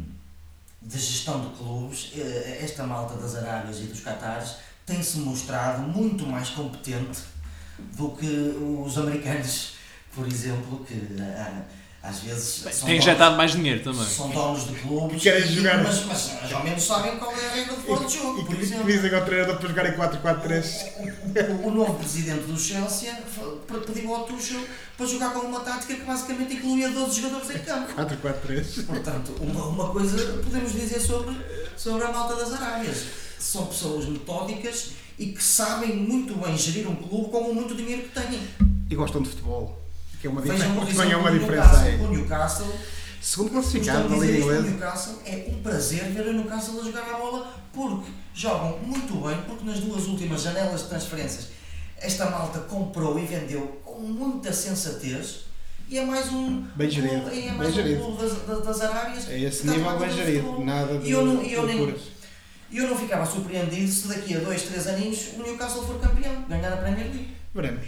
[0.82, 2.20] de gestão de clubes, uh,
[2.62, 7.22] esta malta das Arábias e dos Qatares tem-se mostrado muito mais competente
[7.96, 9.76] do que os americanos,
[10.14, 10.96] por exemplo, que
[12.08, 14.06] às vezes são Tem donos- injetado mais dinheiro também.
[14.06, 15.84] são donos de clubes Que querem e- jogar.
[15.84, 18.46] mas, mas, mas ao menos sabem qual é a regra de fora de jogo, E
[18.46, 18.86] por que exemplo.
[18.86, 20.86] dizem ao treinador para jogar em 4-4-3.
[21.64, 23.12] O, o novo presidente do Chelsea
[23.86, 24.62] pediu ao Tuchel
[24.98, 27.94] para jogar com uma tática que basicamente incluía 12 jogadores em campo.
[27.94, 28.86] 4-4-3.
[28.86, 31.36] Portanto, uma, uma coisa podemos dizer sobre,
[31.76, 33.04] sobre a malta das Arábias.
[33.40, 38.04] São pessoas metódicas e que sabem muito bem gerir um clube com o muito dinheiro
[38.04, 38.40] que têm.
[38.90, 39.85] E gostam de futebol.
[40.26, 40.88] Que é uma diferença.
[40.96, 42.04] também é uma diferença.
[42.04, 42.76] O Newcastle,
[43.22, 44.62] Segundo classificado da Liga isto, o Inglesa.
[44.70, 49.42] Newcastle é um prazer ver o Newcastle a jogar a bola porque jogam muito bem,
[49.48, 51.48] porque nas duas últimas janelas de transferências
[51.98, 55.46] esta malta comprou e vendeu com muita sensatez
[55.90, 58.02] e é mais um Bem gerido, clube- é bem mais um gerido.
[58.04, 61.26] clube das, das, das Arábias É esse nível bem tratar gerido, nada de E eu
[61.26, 62.02] não- eu nem- loucuras.
[62.72, 66.74] Eu não ficava surpreendido se daqui a dois, três aninhos o Newcastle for campeão, ganhar
[66.74, 67.36] a Premier League.
[67.56, 67.86] Veremos.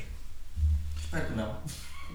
[1.04, 1.58] Espero que não.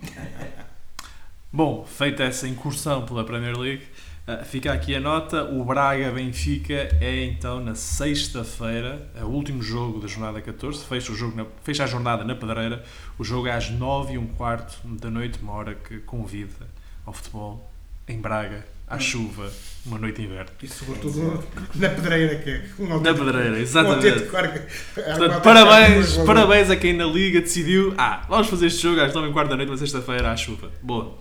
[1.53, 3.83] Bom, feita essa incursão pela Premier League,
[4.27, 5.45] ah, fica aqui a nota.
[5.45, 10.85] O Braga-Benfica é então na sexta-feira, o último jogo da jornada 14.
[10.85, 12.83] Fecha, o jogo na- fecha a jornada na Pedreira.
[13.19, 16.67] O jogo é às 9 e um quarto da noite, uma hora que convida
[17.05, 17.71] ao futebol
[18.09, 19.51] em Braga, à chuva,
[19.87, 20.51] uma noite de inverno.
[20.63, 21.43] E sobretudo
[21.75, 24.23] na pedreira, que é um Na Pedreira, exatamente.
[24.23, 27.95] Portanto, parabéns, parabéns a quem na Liga decidiu.
[27.97, 30.71] Ah, vamos fazer este jogo às 9 h quarto da noite, uma sexta-feira à chuva.
[30.83, 31.17] Boa.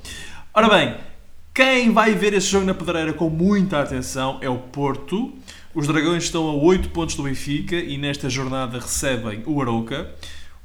[0.53, 0.95] Ora bem,
[1.53, 5.33] quem vai ver esse jogo na Pedreira com muita atenção é o Porto.
[5.73, 10.09] Os Dragões estão a 8 pontos do Benfica e nesta jornada recebem o Arouca.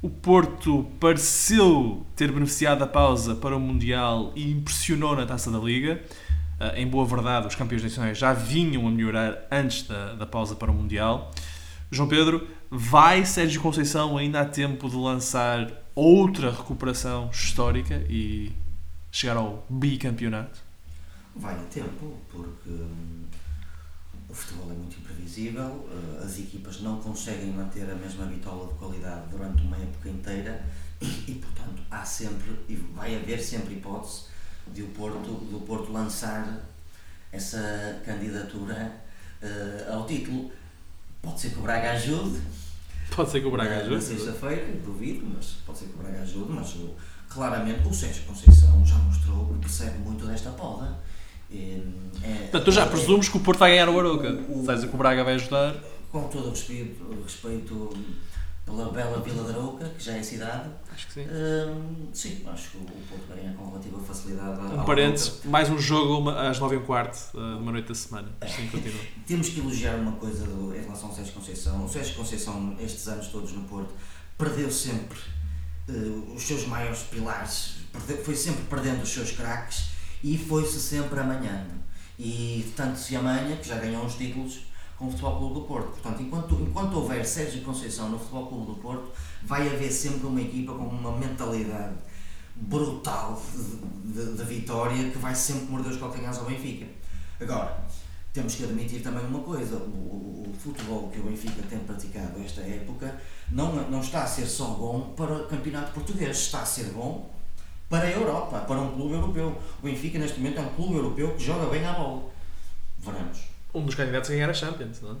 [0.01, 5.57] O Porto pareceu ter beneficiado da pausa para o Mundial e impressionou na taça da
[5.57, 6.01] Liga.
[6.59, 10.55] Ah, em boa verdade, os campeões nacionais já vinham a melhorar antes da, da pausa
[10.55, 11.31] para o Mundial.
[11.91, 18.51] João Pedro, vai Sérgio Conceição ainda há tempo de lançar outra recuperação histórica e
[19.11, 20.59] chegar ao bicampeonato?
[21.35, 23.25] Vai a tempo, porque hum,
[24.27, 28.73] o futebol é muito imprevisível, eh, as equipas não conseguem manter a mesma bitola de
[28.73, 30.65] qualidade durante uma época inteira
[30.99, 34.23] e, portanto, há sempre, e vai haver sempre hipótese
[34.73, 36.61] de o Porto, do Porto lançar
[37.31, 38.91] essa candidatura
[39.41, 40.51] eh, ao título.
[41.21, 42.39] Pode ser que o Braga ajude,
[43.15, 44.03] Pode ser que o Braga na- Na ajude.
[44.03, 46.93] sexta-feira, duvido, mas pode ser que o Braga ajude, mas o-
[47.29, 50.97] claramente o Sérgio Conceição já mostrou que percebe muito desta poda.
[51.49, 51.81] E,
[52.23, 54.29] é- Portanto, tu já é- presumes que o Porto vai ganhar o Arouca.
[54.49, 55.75] O- que o Braga vai ajudar.
[56.11, 57.97] Com todo o respeito, respeito
[58.65, 61.27] pela bela Vila da Arouca, que já é cidade, Acho que sim.
[61.29, 64.59] hum, sim, acho que o Porto vai ganhar com relativa facilidade.
[64.61, 68.29] Um parênteses, mais um jogo uma- às 9 h quarto, uh, uma noite da semana.
[68.47, 68.99] Sim, continua.
[69.27, 71.85] Temos que elogiar uma coisa do- em relação ao Sérgio Conceição.
[71.85, 73.93] O Sérgio Conceição, estes anos todos no Porto,
[74.39, 75.19] perdeu sempre
[75.87, 79.89] eh, os seus maiores pilares, perdeu- foi sempre perdendo os seus craques
[80.23, 81.75] e foi-se sempre amanhando.
[82.17, 84.61] E tanto se amanha que já ganhou uns títulos
[84.97, 85.87] com o Futebol Clube do Porto.
[85.91, 89.11] Portanto, enquanto, enquanto houver Sérgio Conceição no Futebol Clube do Porto,
[89.43, 91.93] vai haver sempre uma equipa com uma mentalidade
[92.55, 96.87] brutal de, de- de vitória que vai sempre morder os calcanhares ao Benfica.
[97.39, 97.77] Agora,
[98.33, 99.79] temos que admitir também uma coisa: o,
[100.49, 103.15] o- futebol que o Benfica tem praticado esta época
[103.51, 107.29] não, não está a ser só bom para o campeonato português, está a ser bom
[107.87, 109.55] para a Europa, para um clube europeu.
[109.81, 112.23] O Benfica, neste momento, é um clube europeu que joga bem à bola.
[112.97, 113.56] Veremos.
[113.73, 115.15] Um dos candidatos a ganhar a Champions, não é?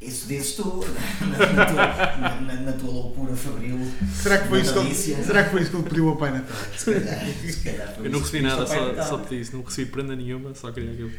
[0.00, 0.84] Isso dizes tu,
[1.22, 3.78] na, na tua, na- na- tua loucura fabril.
[4.12, 6.56] Será que, foi isso que será que foi isso que ele pediu ao Pai Natal?
[6.76, 9.56] Se calhar, se calhar Eu não recebi nada, só, só pedi isso.
[9.56, 11.12] Não recebi prenda nenhuma, só queria aquilo.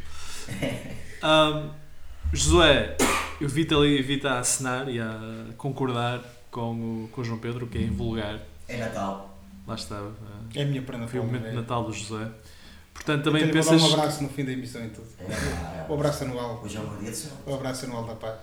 [1.21, 1.69] Ahm,
[2.33, 2.97] Josué,
[3.39, 6.73] eu vi-te ali, vi-te a assinar e a concordar com
[7.05, 8.39] o, com o João Pedro, que é invulgar.
[8.67, 9.37] É Natal.
[9.65, 9.95] Lá está.
[9.95, 12.27] ah, É a minha prenda Foi o momento de Natal do José.
[12.93, 13.81] Portanto, também Também pensas.
[13.81, 15.07] um abraço no fim da emissão e tudo.
[15.19, 16.61] É, O abraço anual.
[16.63, 17.37] Hoje é sorte.
[17.45, 18.39] O abraço anual da paz.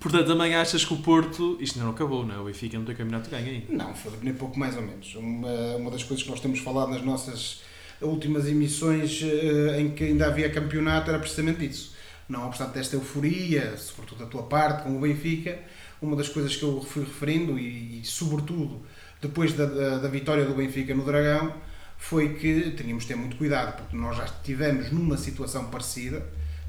[0.00, 1.56] Portanto, também achas que o Porto.
[1.60, 2.38] Isto ainda não acabou, não é?
[2.38, 3.66] O Benfica não tem campeonato ganho ainda.
[3.84, 5.14] Não, foi nem pouco mais ou menos.
[5.14, 7.62] Uma, uma das coisas que nós temos falado nas nossas
[8.00, 11.96] últimas emissões eh, em que ainda havia campeonato era precisamente isso.
[12.28, 15.58] Não obstante desta euforia, sobretudo da tua parte, com o Benfica,
[16.00, 18.82] uma das coisas que eu fui referindo, e, e sobretudo
[19.20, 21.54] depois da, da, da vitória do Benfica no Dragão,
[21.98, 26.24] foi que teríamos de ter muito cuidado, porque nós já estivemos numa situação parecida,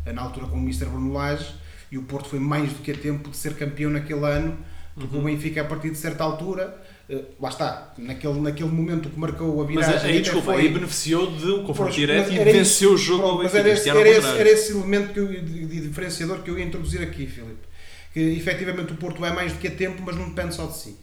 [0.05, 0.85] eh, na altura com o Mr.
[0.85, 1.53] Bruno Lage,
[1.91, 4.57] e o Porto foi mais do que a tempo de ser campeão naquele ano,
[4.95, 6.75] porque o Benfica, a partir de certa altura,
[7.09, 10.09] eh, lá está, naquele, naquele momento que marcou a Mas viragem.
[10.09, 13.21] aí, até desculpa, foi- aí beneficiou de um confronto direto mas e venceu o jogo
[13.21, 13.69] Pronto, ao mas Benfica.
[13.73, 16.65] esse, era era, esse, era esse elemento que eu, de, de diferenciador que eu ia
[16.65, 17.69] introduzir aqui, Filipe.
[18.13, 20.75] Que efetivamente o Porto é mais do que a tempo, mas não depende só de
[20.77, 20.97] si.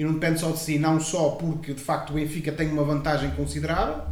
[0.00, 2.82] E não depende só de si, não só porque de facto o Benfica tem uma
[2.82, 4.02] vantagem considerável,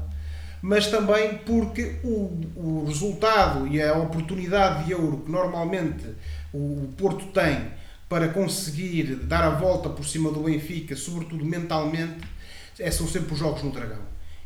[0.61, 6.05] mas também porque o, o resultado e a oportunidade de euro que normalmente
[6.53, 7.69] o Porto tem
[8.07, 12.21] para conseguir dar a volta por cima do Benfica, sobretudo mentalmente,
[12.79, 14.03] é, são sempre os jogos no Dragão.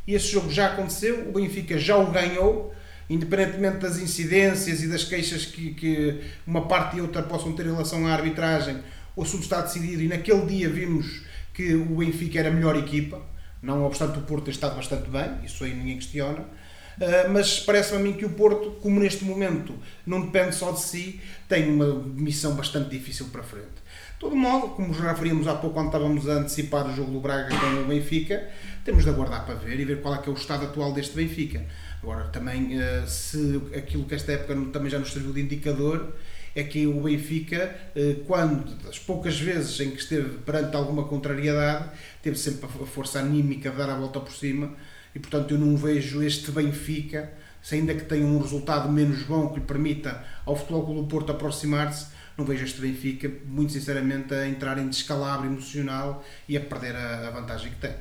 [0.07, 2.72] E esse jogo já aconteceu, o Benfica já o ganhou,
[3.11, 7.72] independentemente das incidências e das queixas que, que uma parte e outra possam ter em
[7.72, 8.78] relação à arbitragem,
[9.16, 13.21] o assunto está decidido e naquele dia vimos que o Benfica era a melhor equipa,
[13.61, 16.41] Não obstante o Porto ter estado bastante bem, isso aí ninguém questiona.
[16.41, 20.81] Uh, mas parece-me a mim que o Porto, como neste momento não depende só de
[20.81, 23.67] si, tem uma missão bastante difícil para frente.
[23.67, 27.21] De todo modo, como já referíamos há pouco quando estávamos a antecipar o jogo do
[27.21, 28.49] Braga com o Benfica,
[28.85, 31.15] temos de aguardar para ver e ver qual é que é o estado atual deste
[31.15, 31.65] Benfica.
[32.03, 36.12] Agora, também, uh, se aquilo que esta época também já nos serviu de indicador,
[36.55, 41.91] é que o Benfica, uh, quando, das poucas vezes em que esteve perante alguma contrariedade,
[42.23, 44.75] teve sempre a força anímica de dar a volta por cima
[45.15, 49.49] e portanto eu não vejo este Benfica, se ainda que tenha um resultado menos bom
[49.49, 54.35] que lhe permita ao Futebol Clube do Porto aproximar-se, não vejo este Benfica, muito sinceramente,
[54.35, 57.95] a entrar em descalabro emocional e a perder a vantagem que tem.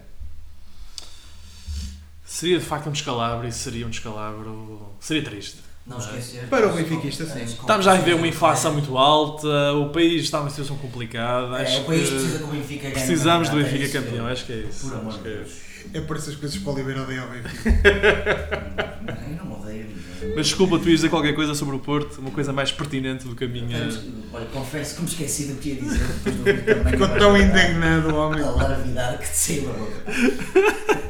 [2.25, 4.95] Seria de facto um descalabro e seria um descalabro.
[5.01, 5.57] seria triste.
[5.85, 6.43] Não esquecer.
[6.47, 7.43] Para o Benfiquista, sim.
[7.43, 11.57] Estamos já a viver uma inflação muito alta, o país está numa situação complicada.
[11.57, 12.93] É, acho o país que precisa que o Benfica ganhe.
[12.93, 13.93] Precisamos do é Benfica isso.
[13.93, 14.87] campeão, acho que é isso.
[14.87, 15.49] Por amor de que é Deus.
[15.95, 18.99] É por essas coisas que o Oliveira odeia ao Benfica.
[19.27, 19.87] Eu não odeio.
[20.35, 23.35] Mas desculpa, tu ias dizer qualquer coisa sobre o Porto, uma coisa mais pertinente do
[23.35, 23.89] que a minha.
[24.31, 25.97] Olha, confesso que me esqueci do que ia dizer.
[26.05, 28.43] do Ficou tão a- indignado o homem.
[28.43, 31.00] A larvidade que te saiu da boca.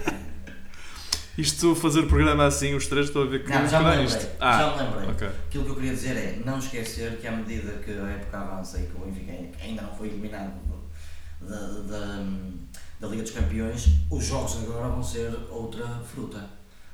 [1.41, 3.49] Isto fazer o programa assim, os três, estou a ver que.
[3.49, 4.05] Não, já me que dá lembrei.
[4.05, 4.27] isto.
[4.39, 5.09] Já me lembrei.
[5.09, 5.27] ok.
[5.47, 8.79] Aquilo que eu queria dizer é não esquecer que à medida que a época avança
[8.79, 9.31] e que o Benfica
[9.63, 10.53] ainda não foi eliminado
[11.41, 12.23] da, da,
[12.99, 16.45] da Liga dos Campeões, os jogos agora vão ser outra fruta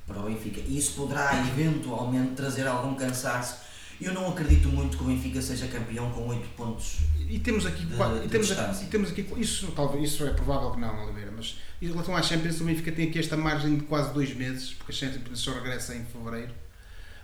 [0.07, 0.61] para o Benfica.
[0.61, 3.67] E isso poderá eventualmente trazer algum cansaço.
[3.99, 6.97] Eu não acredito muito que o Benfica seja campeão com 8 pontos.
[7.27, 10.71] E temos aqui, De- e temos aqui, e temos aqui isso, talvez, isso é provável
[10.71, 13.83] que não, Oliveira, mas em relação à Champions, o Benfica tem aqui esta margem de
[13.83, 16.51] quase dois meses, porque a Champions só regressa em fevereiro.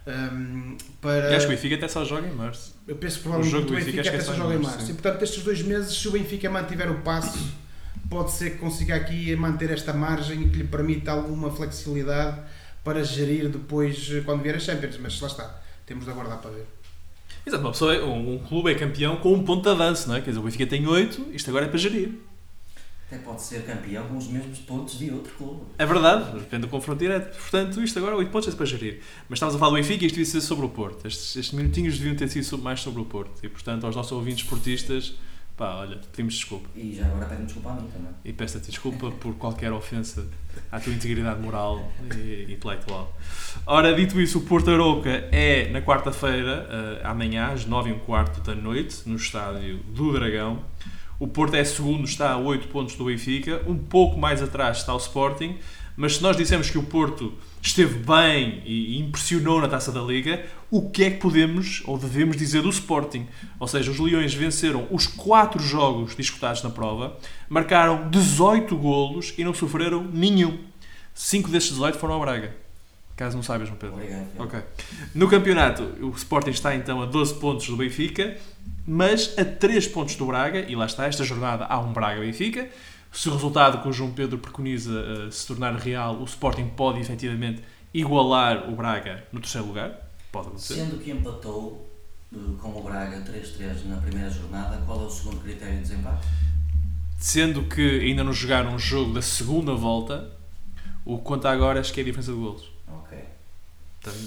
[0.07, 2.75] hum, para, E acho que o Benfica até só joga em março.
[2.87, 4.77] eu penso que o provavelmente jogo do Benfica Benfica até é só joga em março,
[4.77, 4.91] março.
[4.91, 7.39] E portanto, estes dois meses, se o Benfica mantiver o passo,
[8.09, 12.41] pode ser que consiga aqui manter esta margem que lhe permita alguma flexibilidade
[12.83, 14.97] para gerir depois eh, quando vier a Champions.
[14.97, 16.65] Mas lá está, temos de aguardar para ver.
[17.45, 20.15] Exato, uma pessoa, é- um, um clube é campeão com um ponto de avanço, não
[20.15, 20.21] é?
[20.21, 22.11] Quer dizer, o Benfica tem 8, isto agora é para gerir.
[23.13, 25.61] Até pode ser campeão com os mesmos pontos de outro clube.
[25.77, 27.37] É verdade, depende do confronto direto.
[27.37, 29.01] Portanto, isto agora, 8 pontos é para gerir.
[29.29, 31.07] Mas estamos a falar do Benfica e isto devia ser sobre o Porto.
[31.07, 33.39] Estes, estes minutinhos deviam ter sido mais sobre o Porto.
[33.43, 35.13] E, portanto, aos nossos ouvintes portistas,
[35.55, 36.67] pá, olha, pedimos desculpa.
[36.75, 38.11] E já agora pedem desculpa a mim também.
[38.25, 40.27] E peço-te desculpa por qualquer ofensa
[40.71, 43.15] à tua integridade moral e intelectual.
[43.67, 48.41] Ora, dito isso, o Porto Aroca é na quarta-feira, eh, amanhã, às 9 h quarto
[48.41, 50.63] da noite, no estádio do Dragão.
[51.23, 53.63] O Porto é segundo, está a 8 pontos do Benfica.
[53.65, 55.55] Um pouco mais atrás está o Sporting.
[55.95, 57.31] Mas se nós dissemos que o Porto
[57.61, 62.35] esteve bem e impressionou na Taça da Liga, o que é que podemos ou devemos
[62.35, 63.25] dizer do Sporting?
[63.57, 69.45] Ou seja, os Leões venceram os 4 jogos disputados na prova, marcaram 18 golos e
[69.45, 70.59] não sofreram nenhum.
[71.13, 72.62] 5 destes 18 foram ao Braga.
[73.15, 73.95] Caso não saibas, João Pedro.
[73.95, 74.27] Obrigado.
[74.39, 74.59] Ok.
[75.13, 78.37] No campeonato, o Sporting está então a 12 pontos do Benfica,
[78.87, 82.67] mas a 3 pontos do Braga, e lá está, esta jornada há um Braga-Benfica.
[83.11, 86.99] Se o resultado que o João Pedro preconiza eh, se tornar real, o Sporting pode
[86.99, 87.61] efetivamente
[87.93, 90.09] igualar o Braga no terceiro lugar.
[90.31, 90.73] Pode acontecer.
[90.73, 91.87] Sendo que empatou
[92.33, 96.25] eh, com o Braga 3-3 na primeira jornada, qual é o segundo critério de desempate?
[97.19, 100.31] Sendo que ainda não jogaram um jogo da segunda volta,
[101.05, 102.72] o que conta agora acho que é a diferença de golos.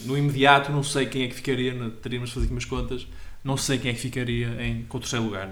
[0.05, 3.07] No imediato não sei quem é que ficaria, teríamos de fazer aqui umas contas,
[3.45, 5.51] não sei quem é que ficaria em, com o terceiro lugar.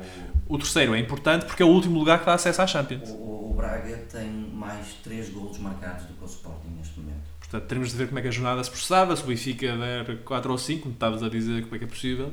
[0.49, 3.09] O terceiro é importante porque é o último lugar que dá acesso à Champions.
[3.11, 7.23] O, o- Braga tem mais 3 golos marcados do que o Sporting neste momento.
[7.39, 9.15] Portanto, teremos de ver como é que a jornada se processava.
[9.17, 11.89] Se o Benfica der 4 ou 5, como estavas a dizer, como é que é
[11.89, 12.33] possível.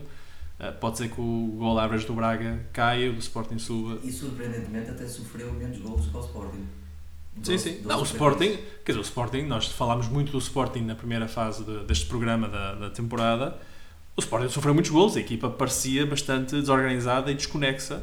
[0.59, 3.99] eh, Pode ser que o gol average do Braga caia, o do Sporting suba.
[4.03, 6.65] E surpreendentemente até sofreu menos golos do que o Sporting.
[7.35, 7.73] Sim, Doze- sim.
[7.75, 11.27] doze Não, o Sporting, quer dizer, o Sporting, nós falámos muito do Sporting na primeira
[11.27, 13.57] fase de- deste programa da, da temporada.
[14.15, 18.01] O Sporting sofreu muitos gols, a equipa parecia bastante desorganizada e desconexa.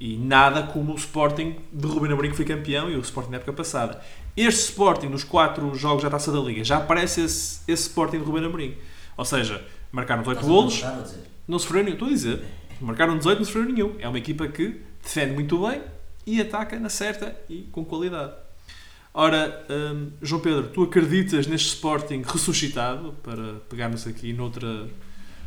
[0.00, 3.36] E nada como o Sporting de Ruben Amorim que foi campeão e o Sporting na
[3.38, 4.00] época passada.
[4.36, 8.24] Este Sporting, nos quatro jogos da Taça da Liga, já parece esse, esse Sporting de
[8.24, 8.76] Ruben Amorim.
[9.16, 10.74] Ou seja, marcaram 18 Estás a golos,
[11.48, 11.94] não sofreu nenhum.
[11.94, 12.44] Estou a dizer.
[12.80, 13.96] Marcaram 18, não sofreram nenhum.
[13.98, 15.80] É uma equipa que defende muito bem
[16.24, 18.32] e ataca na certa e com qualidade.
[19.20, 24.86] Ora, hum, João Pedro, tu acreditas neste Sporting ressuscitado, para pegarmos aqui noutra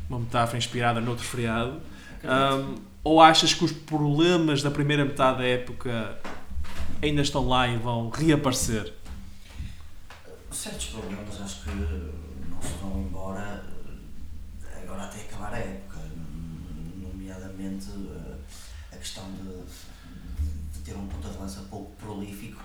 [0.09, 1.79] uma metáfora inspirada noutro feriado,
[2.21, 6.19] hum, ou achas que os problemas da primeira metade da época
[7.01, 8.93] ainda estão lá e vão reaparecer?
[10.51, 13.63] Certos problemas acho que não se vão embora
[14.65, 15.97] eh, agora até acabar a época,
[17.01, 18.35] nomeadamente eh,
[18.91, 22.61] a questão de, de- de ter um ponto de lança pouco prolífico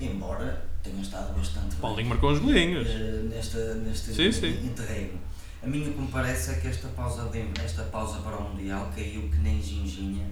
[0.00, 1.80] embora tenha estado bastante bem.
[1.80, 2.86] Paulinho marcou uns golinhos.
[2.88, 4.66] eh, nesta, neste Sim, sim.
[4.66, 5.18] interregno.
[5.62, 8.50] A mim o que me parece é que esta pausa, de, esta pausa para o
[8.50, 10.26] Mundial caiu que nem ginginha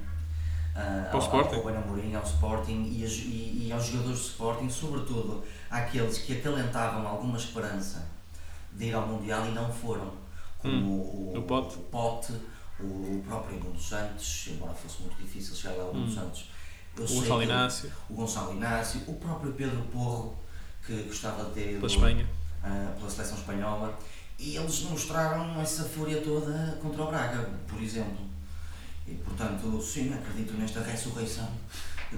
[0.76, 1.54] o ao, Sporting.
[1.56, 6.18] ao Ruben Amorim, ao Sporting e, as- e- e aos jogadores do Sporting, sobretudo àqueles
[6.18, 8.06] que acalentavam alguma esperança
[8.72, 10.12] de ir ao Mundial e não foram,
[10.58, 11.76] como o, Hum, o Pote.
[11.76, 12.32] o Pote,
[12.80, 16.14] o, o próprio Nuno Santos, embora fosse muito difícil chegar lá ao Nuno Hum.
[16.14, 16.44] Santos.
[16.96, 20.38] Eu O Gonçalo Inácio, o Gonçalo Inácio, o próprio Pedro Porro,
[20.86, 22.26] que gostava de ter ido pela Espanha.
[22.62, 23.98] ah, pela seleção espanhola,
[24.38, 28.24] e eles mostraram essa fúria toda contra o Braga, por exemplo.
[29.06, 31.48] E portanto, sim, acredito nesta ressurreição,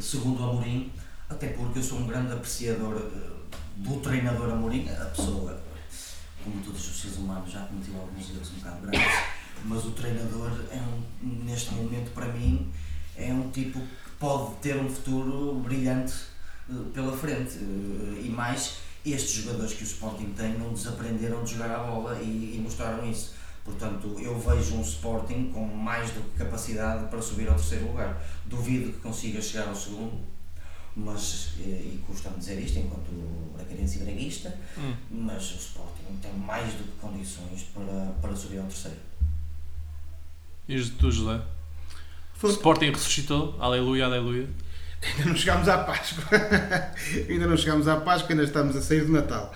[0.01, 0.93] segundo o Amorim,
[1.29, 3.31] até porque eu sou um grande apreciador eh,
[3.77, 5.59] do treinador Amorim, a pessoa,
[6.45, 9.19] como todos os seres humanos, já cometeu alguns erros um bocado graves,
[9.65, 12.71] mas o treinador é um, neste momento para mim
[13.17, 13.81] é um tipo
[14.19, 16.15] pode ter um futuro brilhante
[16.71, 21.53] eh, pela frente eh, e mais estes jogadores que o Sporting tem não desaprenderam de
[21.53, 23.35] jogar a bola e, e mostraram isso.
[23.65, 28.21] Portanto, eu vejo um Sporting com mais do que capacidade para subir ao terceiro lugar.
[28.47, 30.21] Duvido que consiga chegar ao segundo,
[30.97, 31.63] mas, eh,
[31.95, 33.11] e custa-me dizer isto enquanto
[33.55, 34.95] bracarense e braguista, Hum.
[35.11, 38.99] mas o Sporting tem mais do que condições para, para subir ao terceiro.
[40.69, 41.41] E tu, José?
[42.39, 44.49] Foi- Sporting ressuscitou, aleluia, aleluia.
[45.03, 46.25] Ainda não chegámos à Páscoa.
[47.29, 49.53] ainda não chegámos à Páscoa, ainda estamos a sair do Natal.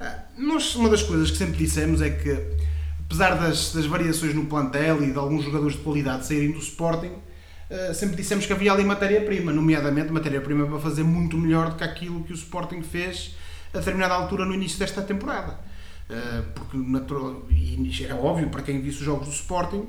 [0.00, 2.30] Ah, Nós, uma das coisas que sempre dissemos é que,
[3.04, 7.12] apesar das, das variações no plantel e de alguns jogadores de qualidade saírem do Sporting,
[7.70, 11.84] ah, sempre dissemos que havia ali matéria-prima, nomeadamente matéria-prima para fazer muito melhor do que
[11.84, 13.34] aquilo que o Sporting fez
[13.74, 15.58] a determinada altura no início desta temporada.
[16.10, 19.88] Uh, porque natural, e é óbvio para quem visse os jogos do Sporting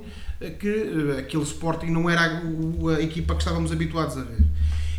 [0.52, 4.44] que uh, aquele Sporting não era a, a equipa que estávamos habituados a ver.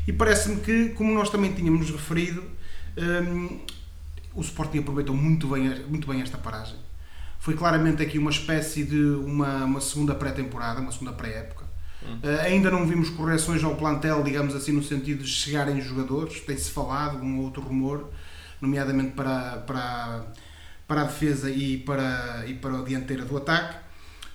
[0.07, 2.45] E parece-me que, como nós também tínhamos referido,
[2.99, 3.61] um,
[4.35, 6.77] o Sporting aproveitou muito bem, muito bem esta paragem.
[7.39, 11.65] Foi claramente aqui uma espécie de uma, uma segunda pré-temporada, uma segunda pré-época.
[12.05, 16.41] Uh, ainda não vimos correções ao plantel, digamos assim, no sentido de chegarem jogadores.
[16.41, 18.11] Tem-se falado um ou outro rumor,
[18.61, 20.25] nomeadamente para, para,
[20.87, 23.84] para a defesa e para, e para a dianteira do ataque.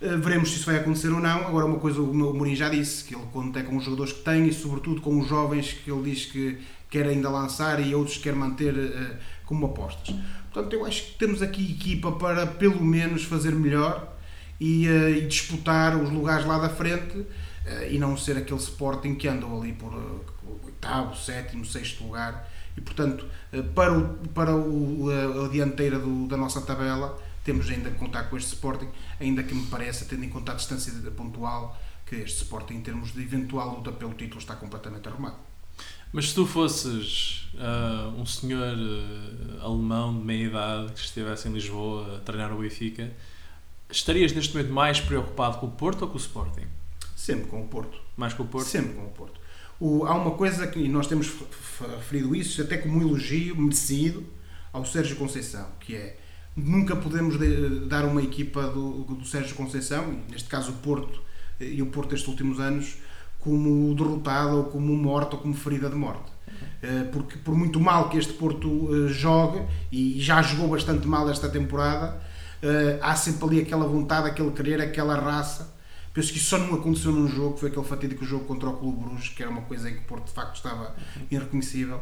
[0.01, 1.47] Uh, veremos se isso vai acontecer ou não.
[1.47, 4.21] Agora, uma coisa o meu Mourinho já disse, que ele conta com os jogadores que
[4.21, 6.57] tem e, sobretudo, com os jovens que ele diz que
[6.89, 10.15] quer ainda lançar e outros que quer manter uh, como apostas.
[10.51, 14.15] Portanto, eu acho que temos aqui equipa para, pelo menos, fazer melhor
[14.59, 17.27] e, uh, e disputar os lugares lá da frente uh,
[17.89, 19.93] e não ser aquele Sporting que andou ali por
[20.65, 22.49] oitavo, sétimo, sexto lugar.
[22.77, 23.25] E, portanto,
[23.75, 28.23] para, o, para o, a, a dianteira do, da nossa tabela, temos ainda que contar
[28.29, 32.43] com este Sporting, ainda que me pareça, tendo em conta a distância pontual, que este
[32.43, 35.35] Sporting, em termos de eventual luta pelo título, está completamente arrumado.
[36.11, 38.75] Mas se tu fosses ah, um senhor
[39.61, 43.11] ah, alemão de meia idade que estivesse em Lisboa a treinar o Benfica,
[43.91, 46.65] estarias neste momento mais preocupado com o Porto ou com o Sporting?
[47.15, 47.99] Sempre com o Porto.
[48.17, 48.65] Mais com o Porto?
[48.67, 49.39] Sempre com o Porto.
[49.79, 51.31] O- há uma coisa que, nós temos
[51.97, 54.25] referido isso, até como um elogio merecido
[54.73, 56.17] ao Sérgio Conceição, que é
[56.59, 61.21] nunca podemos de- dar uma equipa do, do Sérgio Conceição, neste caso o Porto
[61.59, 62.97] eh, e o Porto estes últimos anos,
[63.39, 66.31] como derrotado ou como morto ou como ferida de morte.
[66.81, 71.29] Eh, Porque por muito mal que este Porto eh, jogue, e já jogou bastante mal
[71.29, 72.21] esta temporada,
[73.01, 75.73] há sempre ali aquela vontade, aquele querer, aquela raça.
[76.13, 79.01] Penso que isso só não aconteceu num jogo, foi aquele fatídico jogo contra o Clube
[79.05, 80.93] Bruges, que era uma coisa em que o Porto de facto estava
[81.31, 82.01] irreconhecível.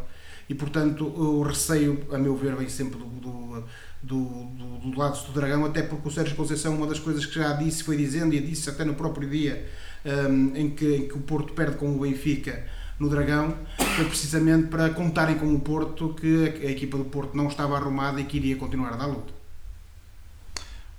[0.50, 3.64] E portanto, o receio, a meu ver, vem sempre do, do,
[4.02, 7.36] do, do, do lado do Dragão, até porque o Sérgio Conceição, uma das coisas que
[7.36, 9.68] já disse, foi dizendo, e disse até no próprio dia
[10.06, 12.66] hum, em, que, em que o Porto perde com o Benfica
[13.00, 13.56] no Dragão,
[13.96, 17.76] foi precisamente para contarem com o Porto que a, a equipa do Porto não estava
[17.76, 19.34] arrumada e que iria continuar a dar luta.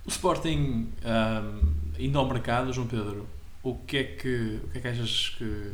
[0.04, 1.60] O Sporting ahm,
[1.98, 3.26] indo ao mercado, João Pedro,
[3.62, 5.72] o que é que, o que, é que achas que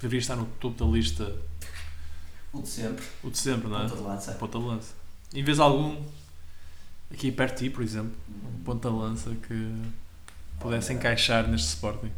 [0.00, 1.36] deveria estar no topo da lista?
[2.52, 3.88] O de sempre, O de sempre, não é?
[3.88, 4.32] ponta de lança.
[4.32, 4.94] Ponta de lança.
[5.34, 5.96] Em vez de algum,
[7.12, 8.12] aqui perto de ti, por exemplo,
[8.64, 9.82] ponta de lança que
[10.60, 12.10] pudesse Olha, encaixar neste Sporting.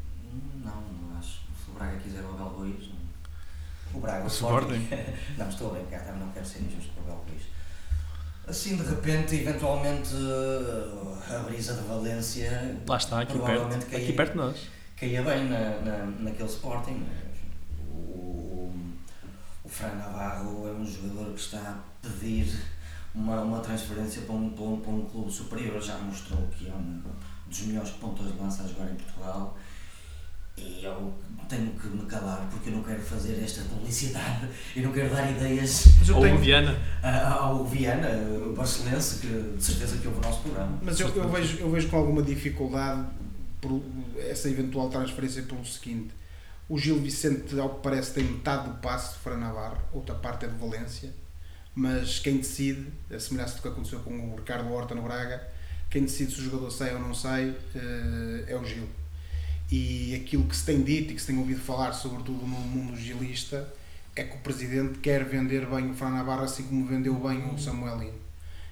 [0.64, 1.40] Não, não acho.
[1.64, 3.98] Se o Braga quiser o Abel Ruiz, não.
[3.98, 4.74] O Braga, o, O Sporting.
[4.82, 5.12] Sporting?
[5.38, 7.42] não, estou a brincar, também não quero ser injusto com o Abel Ruiz.
[8.46, 13.86] Assim, de repente, eventualmente, eh, a brisa de Valência Lá está, aqui perto.
[13.90, 14.04] caía.
[14.04, 14.68] Aqui perto de nós.
[14.96, 17.04] caía bem na, na, naquele Sporting.
[17.90, 18.72] O,
[19.64, 22.46] o Fran Navarro é um jogador que está a pedir
[23.16, 25.80] uma, uma transferência para um, para, um, para um clube superior.
[25.82, 27.00] Já mostrou que é um
[27.48, 29.56] dos melhores pontos de lança a jogar em Portugal.
[30.58, 31.12] E eu
[31.50, 35.30] tenho que me calar porque eu não quero fazer esta publicidade e não quero dar
[35.30, 36.74] ideias Ou tenho- Viana.
[37.02, 38.08] ao Viana,
[38.46, 40.78] o barcelense, que de certeza que ouve o nosso programa.
[40.80, 43.06] Mas eu, eu vejo, eu vejo com alguma dificuldade
[43.60, 43.82] por
[44.18, 46.14] essa eventual transferência pelo seguinte.
[46.70, 50.46] O Gil Vicente, ao que parece, tem metade do passe de Fran Navarro, outra parte
[50.46, 51.12] é de Valência,
[51.76, 55.46] mas quem decide, a semelhança do que aconteceu com o Ricardo Horta no Braga,
[55.90, 58.88] quem decide se o jogador sai ou não sai eh, é o Gil.
[59.70, 62.96] E aquilo que se tem dito e que se tem ouvido falar, sobretudo no mundo
[62.96, 63.70] gilista,
[64.16, 67.58] é que o presidente quer vender bem o Fran Navarro assim como vendeu bem o
[67.58, 68.18] Samuelino.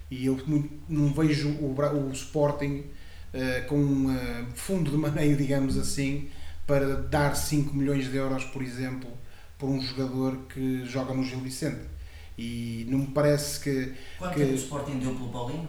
[0.09, 0.41] E eu
[0.89, 2.85] não vejo o, o Sporting
[3.31, 6.27] eh, com um eh, fundo de maneio, digamos assim,
[6.65, 9.11] para dar 5 milhões de euros, por exemplo,
[9.59, 11.93] por um jogador que joga no Gil Vicente.
[12.37, 13.93] E não me parece que.
[14.17, 15.67] Quanto que- é que o Sporting deu pelo Paulinho?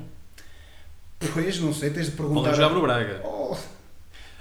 [1.33, 2.55] Pois, não sei, tens de Paulinho perguntar.
[2.57, 3.21] jogava no Braga.
[3.25, 3.57] Oh,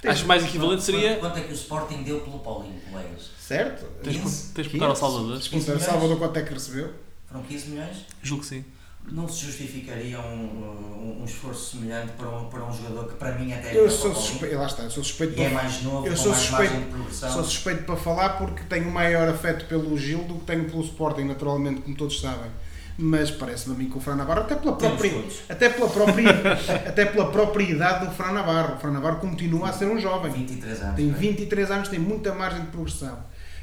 [0.02, 1.18] tens- Acho mais equivalente seria.
[1.18, 3.30] Quanto, é que o Sporting deu pelo Paulinho, colegas?
[3.40, 3.86] Certo?
[4.04, 4.54] Tens de Quinze?
[4.54, 5.42] tens de perguntar ao Salvador.
[5.42, 6.94] Se perguntar ao Salvador quanto é que recebeu.
[7.28, 7.98] Foram 15 milhões?
[8.22, 8.66] Julgo que sim.
[9.12, 13.34] Não se justificaria um, um, um esforço semelhante para um, para um jogador que para
[13.34, 15.64] mim até é Eu melhor sou suspeito, lá está, eu sou suspeito E é para,
[15.64, 16.74] mais novo, Eu sou suspeito-
[17.12, 21.24] sou suspeito para falar porque tenho maior afeto pelo Gil do que tenho pelo Sporting,
[21.26, 22.50] naturalmente, como todos sabem.
[22.98, 25.12] Mas parece-me a mim que o Fran Navarro, até pela própria,
[25.50, 26.32] até pela própria,
[26.88, 28.76] até pela própria idade do Fran Navarro.
[28.76, 30.32] O Fran Navarro continua a ser um jovem.
[30.32, 30.96] 23 anos.
[30.96, 31.18] Tem não é?
[31.18, 33.20] 23 anos, tem muita margem de progressão.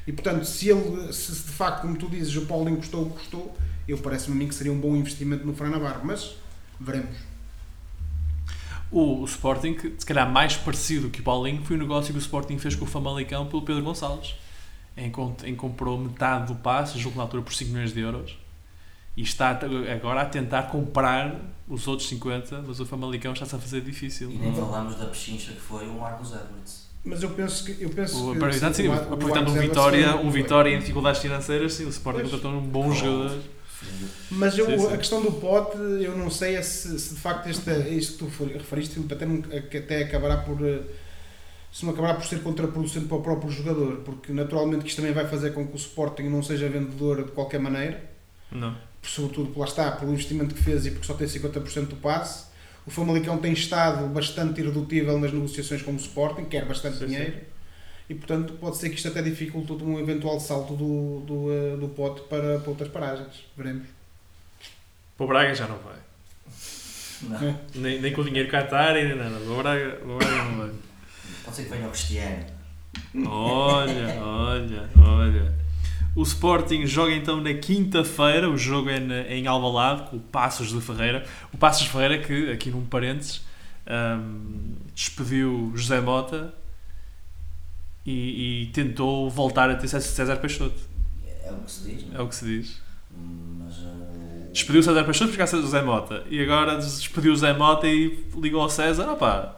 [0.07, 3.15] E portanto, se ele, se de facto, como tu dizes, o Paulinho custou o que
[3.21, 3.57] custou,
[3.89, 6.01] eu parece-me a mim que seria um bom investimento no Fran Navarro.
[6.05, 6.35] Mas
[6.81, 7.17] veremos.
[8.91, 12.21] O, o Sporting, se calhar mais parecido que o Paulinho, foi o negócio que o
[12.21, 14.35] Sporting fez com o Famalicão pelo Pedro Gonçalves.
[14.95, 15.11] Em, em
[15.53, 18.37] que comprou metade do passe, julgo na altura por 5 milhões de euros.
[19.17, 19.59] E está
[19.95, 21.35] agora a tentar comprar
[21.67, 24.31] os outros 50, mas o Famalicão está-se a fazer difícil.
[24.31, 26.89] E nem falámos da pechincha que foi o Marcos Edwards.
[27.05, 27.83] Mas eu penso que.
[27.83, 30.77] Eu penso O, que aproveitando, sim, o- o aproveitando um Marcos Edwards Vitória, um Vitória
[30.77, 33.39] em dificuldades financeiras, sim, o Sporting contratou um bom jogador.
[34.31, 34.93] Mas eu, Sim, sim.
[34.93, 38.33] a questão do pote, eu não sei é se, se de facto este, isto que
[38.37, 40.65] tu referiste, Filipe, até, até acabará por.
[40.67, 40.81] eh,
[41.73, 45.15] Se não acabará por ser contraproducente para o próprio jogador, porque naturalmente que isto também
[45.15, 48.03] vai fazer com que o Sporting não seja vendedor de qualquer maneira,
[48.51, 48.77] Não.
[49.03, 52.47] sobretudo lá está, pelo investimento que fez e porque só tem 50% do passe.
[52.87, 57.35] O Famalicão tem estado bastante irredutível nas negociações com o Sporting, quer bastante Sim, dinheiro.
[58.09, 61.89] E portanto pode ser que isto até dificulte um eventual salto do, do, eh, do
[61.89, 63.45] pote para, para outras paragens.
[63.57, 63.87] Veremos.
[65.17, 65.97] Para o Braga já não vai.
[67.23, 67.59] Não.
[67.77, 69.39] Nem, nem com o dinheiro Qatar e nem nada.
[69.39, 70.71] Para o Braga, para o Braga não vai.
[71.45, 72.45] Pode ser que venha o Cristiano.
[73.27, 75.55] Olha, olha, olha.
[76.15, 80.69] O Sporting joga então na quinta-feira, o jogo é na- em Alvalade, com o Passos
[80.71, 81.25] de Ferreira.
[81.53, 83.41] O Passos de Ferreira que, aqui num parênteses,
[83.89, 86.53] hum, despediu José Mota
[88.05, 90.81] e, e tentou voltar a ter César Peixoto.
[91.45, 92.81] É o que se diz, não É o que se diz.
[93.11, 93.77] Mas.
[93.79, 96.25] uh, Despediu César Peixoto por causa do José Mota.
[96.31, 99.57] E agora despediu o José Mota e ligou ao César: opá,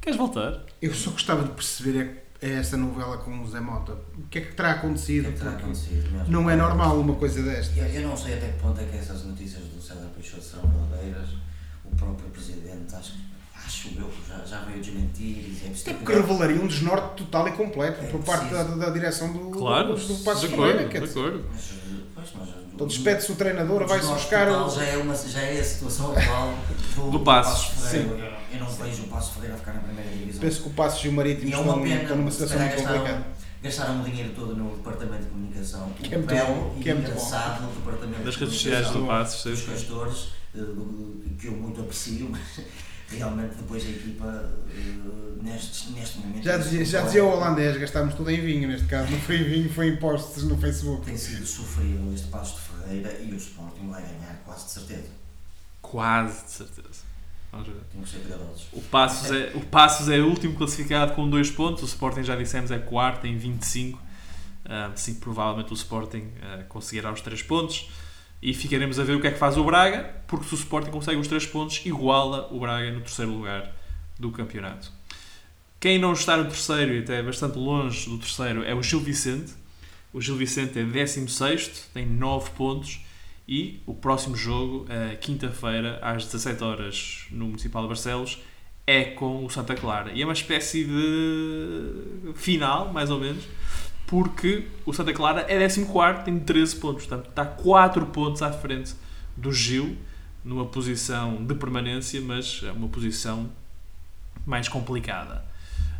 [0.00, 0.60] queres voltar?
[0.80, 3.92] Eu só gostava de perceber é, é essa novela com o Zé Mota.
[3.92, 5.24] O que é que terá o acontecido?
[5.24, 6.28] que é que terá acontecido mesmo?
[6.28, 7.78] não é normal uma coisa desta.
[7.78, 10.68] Eu, eu não sei até que ponto é que essas notícias do César Peixoto serão
[10.68, 11.28] verdadeiras.
[11.84, 13.14] O próprio presidente, acho,
[13.70, 17.48] acho eu que já, já veio desmentir e dizer Até porque revelaria um desnorte total
[17.48, 20.72] e completo É por parte da, da direção do, Claro, do, do Passo de Ferreira.
[20.80, 21.44] acordo, Quer de acordo.
[21.52, 21.62] Mas,
[22.14, 24.68] pois, mas, então despede-se o treinador, vai-se buscar o.
[24.70, 26.54] já é, uma, já é a situação atual
[26.96, 28.08] do, Do Passos, Ferreira.
[28.52, 30.40] Eu, eu não vejo o Passo Ferreira a ficar na primeira divisão.
[30.40, 32.58] Penso que o Passos e o Marítimo E é uma estão, pena, estão numa situação
[32.58, 33.26] muito gastaram, complicada.
[33.62, 35.90] gastaram o dinheiro todo no departamento de comunicação.
[35.90, 38.54] Que é muito belo bom, e que é muito engraçado no departamento Das de redes
[38.54, 39.66] sociais do Passos, sim, dos sim.
[39.70, 40.60] castores, eh,
[41.38, 42.64] que eu muito aprecio, mas
[43.10, 48.14] realmente depois a equipa eh, neste, neste momento Já dizia, já dizia o holandês, gastámos
[48.14, 51.04] tudo em vinho neste caso, não foi em vinho, foi em posts no Facebook.
[51.04, 55.08] tem sido sofrível este passo de Ferreira e o Sporting vai ganhar quase de certeza.
[55.82, 57.10] Quase de certeza.
[57.52, 57.80] Vamos ver.
[57.90, 58.66] Tenho que ser cuidadosos.
[58.72, 61.82] O Passos, é, o Passos é o último classificado com 2 pontos.
[61.82, 64.00] O Sporting, já dissemos, é quarto em 25.
[64.64, 67.90] Ah, sim, provavelmente o Sporting ah, conseguirá os 3 pontos.
[68.42, 70.90] E ficaremos a ver o que é que faz o Braga, porque se o Sporting
[70.90, 73.70] consegue os 3 pontos, iguala o Braga no terceiro lugar
[74.18, 74.90] do campeonato.
[75.78, 79.52] Quem não está no terceiro, e até bastante longe do terceiro, é o Gil Vicente.
[80.12, 83.00] O Gil Vicente é 16, tem 9 pontos.
[83.48, 84.86] E o próximo jogo,
[85.20, 88.38] quinta-feira, às 17 horas no Municipal de Barcelos,
[88.86, 90.12] é com o Santa Clara.
[90.12, 93.42] E é uma espécie de final, mais ou menos,
[94.10, 97.06] porque o Santa Clara é 14, tem 13 pontos.
[97.06, 98.92] Portanto, está 4 pontos à frente
[99.36, 99.96] do Gil,
[100.44, 103.48] numa posição de permanência, mas é uma posição
[104.44, 105.44] mais complicada.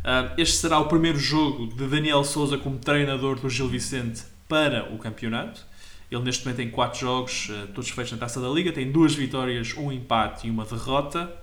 [0.03, 4.93] Ah, este será o primeiro jogo de Daniel Souza como treinador do Gil Vicente para
[4.93, 5.65] o campeonato.
[6.11, 9.15] Ele neste momento tem 4 jogos, ah, todos feitos na Taça da Liga, tem duas
[9.15, 11.33] vitórias, um empate e uma derrota.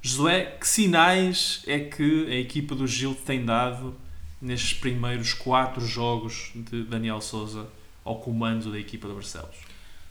[0.00, 3.94] Josué, que sinais é que a equipa do Gil tem dado
[4.40, 7.66] nestes primeiros 4 jogos de Daniel Souza
[8.04, 9.56] ao comando da equipa de Barcelos?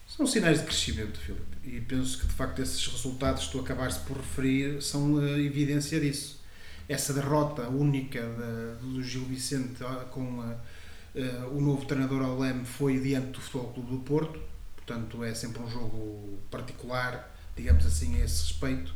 [0.08, 1.58] São sinais de crescimento, Filipe.
[1.66, 6.00] E penso que de facto esses resultados que tu acabaste por referir são a evidência
[6.00, 6.40] disso.
[6.88, 10.56] Essa derrota única da- do Gil Vicente ah, com ah,
[11.16, 14.40] ah, o novo treinador ao leme foi diante do Futebol Clube do Porto,
[14.78, 18.94] portanto é sempre um jogo particular, digamos assim, a esse respeito.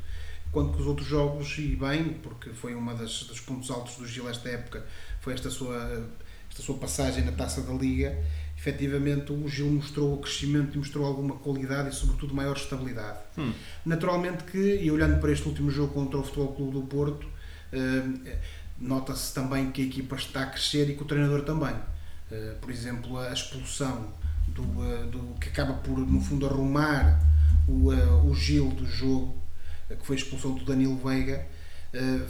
[0.51, 4.07] Quanto que os outros jogos, e bem, porque foi uma das, dos pontos altos do
[4.07, 4.85] Gil esta época,
[5.21, 6.07] foi esta sua,
[6.49, 8.17] esta sua passagem na taça da Liga,
[8.57, 13.19] efetivamente o Gil mostrou o crescimento e mostrou alguma qualidade e sobretudo maior estabilidade.
[13.37, 13.53] Hum.
[13.85, 17.27] Naturalmente que, e olhando para este último jogo contra o Futebol Clube do Porto,
[17.71, 18.37] eh,
[18.77, 21.75] nota-se também que a equipa está a crescer e que o treinador também.
[22.31, 24.07] Eh, por exemplo, a expulsão
[24.47, 27.19] do, eh, do que acaba por, no fundo, arrumar
[27.67, 29.40] o, eh, o Gil do jogo,
[29.95, 31.45] que foi a expulsão do Danilo Veiga,
[31.93, 32.21] eh,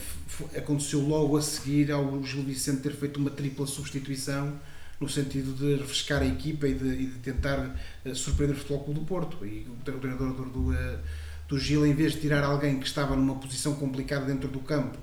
[0.58, 4.60] aconteceu logo a seguir ao Gil Vicente ter feito uma tripla substituição
[5.00, 8.84] no sentido de refrescar a equipa e de, e de tentar eh, surpreender o Futebol
[8.84, 9.46] Clube do Porto.
[9.46, 11.00] E o tre- o treinador do, do, eh,
[11.48, 14.98] do Gil, em vez de tirar alguém que estava numa posição complicada dentro do campo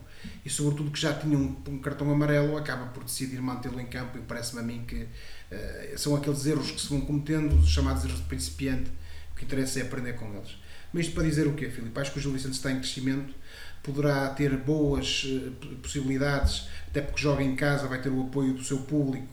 [0.44, 4.18] e sobretudo que já tinha um, um cartão amarelo, acaba por decidir mantê-lo em campo
[4.18, 5.06] e parece-me a mim que
[5.50, 8.90] eh, são aqueles erros que se vão cometendo, os chamados erros de principiante,
[9.32, 10.56] o que interessa é aprender com eles.
[10.92, 11.98] Mas isto para dizer o quê, Filipe?
[12.00, 13.34] Acho que o Gil Vicente está em crescimento,
[13.82, 15.50] poderá ter boas eh,
[15.82, 19.28] possibilidades, até porque joga em casa, vai ter o apoio do seu público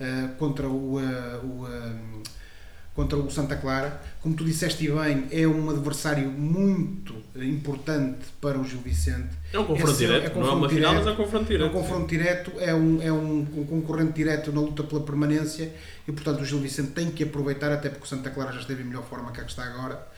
[0.00, 2.22] eh, contra o, eh, o,
[2.94, 4.00] contra o Santa Clara.
[4.20, 9.30] Como tu disseste bem, é um adversário muito importante para o Gil Vicente.
[9.52, 11.08] É um confronto Esse é- direto, é não é uma confronto final, mas direto.
[11.08, 11.72] é um confronto É um direto.
[11.72, 15.72] confronto direto, é um, é um, um concorrente direto na luta pela permanência
[16.06, 18.82] e, portanto, o Gil Vicente tem que aproveitar, até porque o Santa Clara já esteve
[18.82, 20.11] em melhor forma que a que está agora.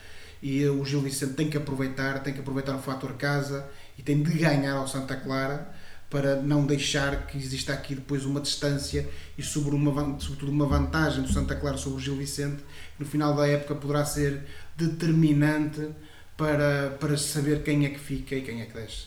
[0.45, 3.67] E o Gil Vicente tem que aproveitar, tem que aproveitar o fator casa
[3.97, 5.73] e tem de ganhar ao Santa Clara
[6.11, 11.23] para não deixar que exista aqui depois uma distância e sobre uma, sobretudo uma vantagem
[11.23, 14.43] do Santa Clara sobre o Gil Vicente, que no final da época poderá ser
[14.77, 15.89] determinante
[16.37, 19.07] para, para saber quem é que fica e quem é que desce.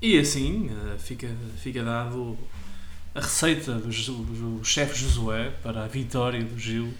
[0.00, 2.38] E assim eh, fica, fica dado
[3.12, 6.94] a receita do, do chefe Josué para a vitória do Gil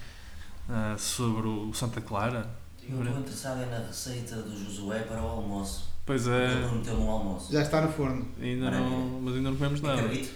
[0.69, 2.64] eh, sobre o Santa Clara.
[2.89, 5.93] Eu estou interessado é na receita do Josué para o almoço.
[6.07, 7.53] Pois Ele é, prometeu-me um almoço.
[7.53, 8.29] Já está no forno.
[8.41, 10.01] ainda não, mas ainda não comemos nada.
[10.01, 10.35] Acredito.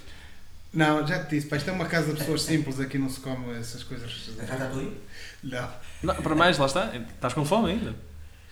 [0.73, 3.21] Não, já te disse, pá, isto é uma casa de pessoas simples, aqui não se
[3.21, 4.31] come essas coisas.
[4.47, 5.01] Ratatouille?
[5.43, 5.69] Não.
[6.03, 7.95] Não, para mais, lá está, estás com fome ainda.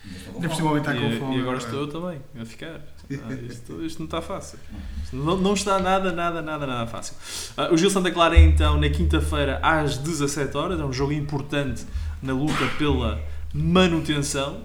[0.03, 0.79] Ainda estou com fome.
[0.79, 1.37] e, com fome.
[1.37, 2.81] e agora é estou eu também a ficar.
[3.09, 4.59] Ah, isto, isto não está fácil.
[5.03, 7.15] Isto Não, não está nada, nada, nada, nada fácil.
[7.55, 10.79] Ah, o Gil Santa Clara é então na quinta-feira às 17 horas.
[10.79, 11.85] É um jogo importante
[12.21, 13.21] na luta pela
[13.57, 14.61] manutenção.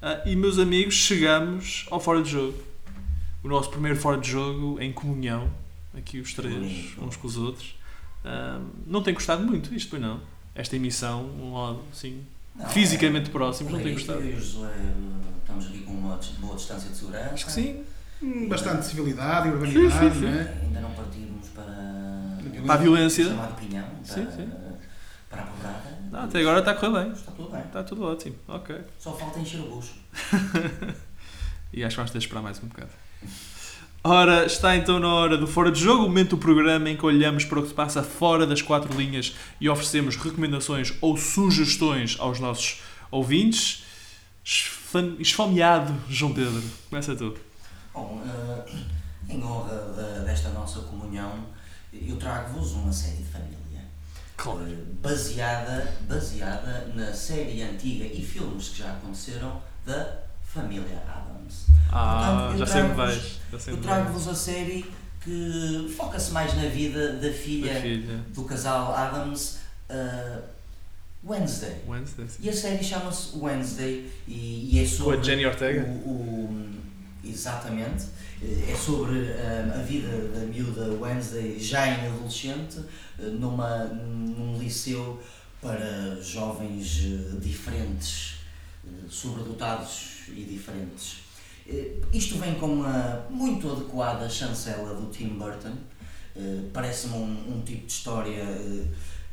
[0.00, 2.54] Ah, e meus amigos, chegamos ao fora de jogo.
[3.42, 5.50] O nosso primeiro fora de jogo em comunhão.
[5.96, 7.74] Aqui os três, uns com os outros.
[8.24, 10.20] Ah, não tem gostado muito isto, pois não?
[10.54, 12.22] Esta emissão, um lado assim,
[12.54, 14.24] Não, fisicamente é- próximos, não tem eu gostado.
[14.24, 14.92] e o Josué eh,
[15.40, 17.30] estamos aqui com uma boa distância de segurança.
[17.34, 17.82] Acho que sim.
[18.20, 20.26] Hum, Bastante civilidade e urbanidade, Sim, sim, sim.
[20.26, 20.58] não é?
[20.62, 23.24] Ainda não partimos para, Para a violência.
[23.26, 24.50] chamar de pinhão, para, Sim, sim.
[25.30, 25.87] para a porrada.
[26.10, 27.12] Não, até agora está a correr bem.
[27.12, 27.60] Está tudo bem.
[27.60, 28.36] Está tudo ótimo.
[28.48, 28.76] Ok.
[28.98, 29.94] Só falta encher o bucho.
[31.72, 32.90] E acho que vamos ter de esperar mais um bocado.
[34.02, 37.04] Ora, está então na hora do Fora de Jogo, o momento do programa em que
[37.04, 42.16] olhamos para o que se passa fora das quatro linhas e oferecemos recomendações ou sugestões
[42.18, 42.80] aos nossos
[43.10, 43.84] ouvintes.
[45.18, 46.62] Esfomeado, João Pedro.
[46.88, 47.36] Começa tu.
[47.92, 48.72] Bom, eh,
[49.28, 51.44] em honra desta nossa comunhão,
[51.92, 53.57] eu trago-vos uma série de família.
[54.46, 61.66] Eh, Baseada, baseada na série antiga e filmes que já aconteceram da família Adams.
[61.90, 62.96] Ah, Portanto, eu já sei trago-vos-
[63.52, 63.66] vais.
[63.68, 64.84] Eu trago-vos a série
[65.22, 68.20] que foca-se mais na vida da filha, Da filha.
[68.34, 69.58] do casal Adams,
[69.90, 70.42] uh,
[71.24, 71.76] Wednesday.
[71.86, 72.26] Wednesday.
[72.40, 75.18] E a série chama-se Wednesday e, e é Com sobre.
[75.18, 75.82] a Jenny Ortega.
[75.82, 76.77] O, o-
[77.24, 78.06] exatamente.
[78.40, 82.78] É sobre um, a vida da miúda Wednesday já em adolescente,
[83.18, 85.20] uh, numa, num liceu
[85.60, 88.36] para jovens uh, diferentes,
[88.84, 91.16] uh, sobredotados e diferentes.
[91.66, 95.74] Uh, Isto vem com uma muito adequada chancela do Tim Burton.
[96.36, 98.86] Uh, Parece-me um, um tipo de história uh,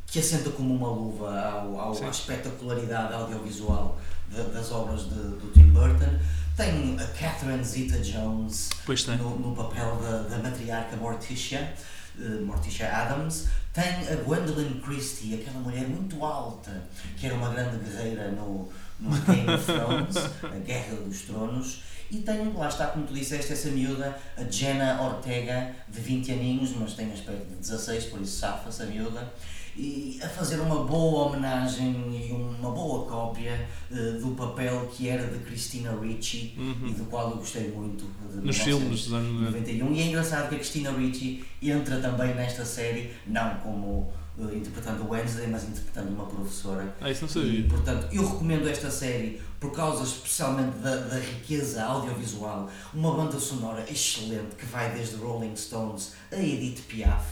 [0.07, 3.99] que assenta como uma luva ao, ao- à espetacularidade audiovisual
[4.31, 6.17] da- das obras de- do Tim Burton,
[6.55, 9.17] Tem a Catherine Zeta-Jones Pois tem.
[9.17, 11.73] no, no papel da, da matriarca Morticia,
[12.17, 13.47] eh, Morticia Adams.
[13.73, 16.81] Tem a Gwendolyn Christie, aquela mulher muito alta,
[17.17, 18.69] que era uma grande guerreira no,
[19.01, 21.83] no Game of Thrones, a Guerra dos Tronos.
[22.09, 26.71] E tem, lá está, como tu disseste, essa miúda, a Jenna Ortega, de 20 aninhos,
[26.77, 29.33] mas tem aspecto de 16, por isso safa-se a miúda.
[29.77, 31.93] E a fazer uma boa homenagem
[32.27, 36.53] e uma boa cópia eh, do papel que era de Christina Ricci
[36.85, 38.05] e do qual eu gostei muito.
[38.05, 38.45] de Uhum.
[38.45, 39.51] Nos filmes dos anos 90.
[39.73, 39.93] 91.
[39.93, 45.09] E é engraçado que a Christina Ricci entra também nesta série, não como eh, interpretando
[45.09, 46.95] Wednesday, mas interpretando uma professora.
[47.01, 47.67] Ah, isso não E, sabia.
[47.69, 53.83] portanto, eu recomendo esta série por causa especialmente da, da riqueza audiovisual, uma banda sonora
[53.91, 57.25] excelente que vai desde Rolling Stones a Edith Piaf.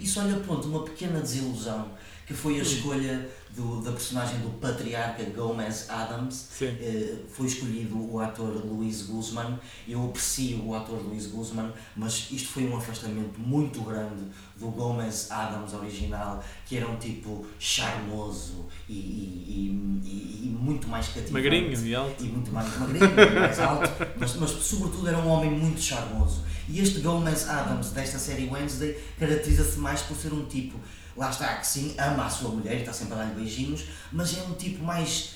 [0.00, 1.92] E só lhe aponto uma pequena desilusão
[2.26, 6.46] que foi a escolha do- da personagem do patriarca Gomez Adams.
[6.80, 9.58] Eh, foi escolhido o ator Luís Guzman.
[9.88, 14.22] Eu aprecio o ator Luís Guzman, mas isto foi um afastamento muito grande
[14.56, 21.06] do Gomez Adams original, que era um tipo charmoso e, e- e- e muito mais
[21.08, 21.32] cativante.
[21.32, 22.24] Magrinho e alto.
[22.24, 26.42] E muito mais magrinho, e mais alto, mas, mas sobretudo era um homem muito charmoso.
[26.68, 30.78] E este Gomez Adams desta série Wednesday caracteriza-se mais por ser um tipo,
[31.16, 34.42] lá está, que sim, ama a sua mulher, está sempre a dar-lhe beijinhos, mas é
[34.42, 35.34] um tipo mais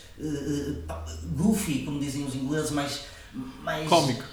[0.87, 1.05] pá,
[1.37, 3.01] goofy, como dizem os ingleses, mais.
[3.63, 4.25] mais Cómico.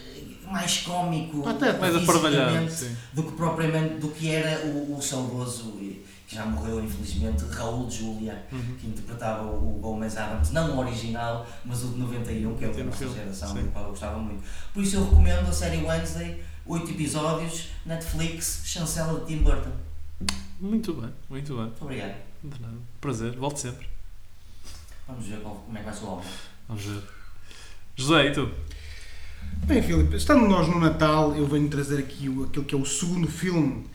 [0.46, 1.80] Mais cómico, Pateta.
[1.80, 2.68] Mais aparvalhado,
[3.14, 7.90] do que propriamente do que era o, o saudoso e que já morreu infelizmente Raul
[7.90, 8.76] Julia Uhum.
[8.80, 12.68] que interpretava o, o Gomez Adams não o original mas o de 91 que é
[12.68, 15.78] o da nossa geração do qual eu gostava muito por isso eu recomendo a série
[15.86, 19.72] Wednesday 8 episódios Netflix chancela de Tim Burton
[20.60, 21.64] Muito bem, muito bem.
[21.66, 22.74] muito obrigado De nada.
[23.00, 23.88] Prazer, volte sempre.
[25.08, 26.24] vamos ver qual- como é que vai ser o álbum
[26.68, 27.02] Vamos ver.
[27.96, 28.50] José, e tu?
[29.66, 32.86] Bem, Filipe, estando nós no Natal, eu venho trazer aqui o, aquilo que é o
[32.86, 33.86] segundo filme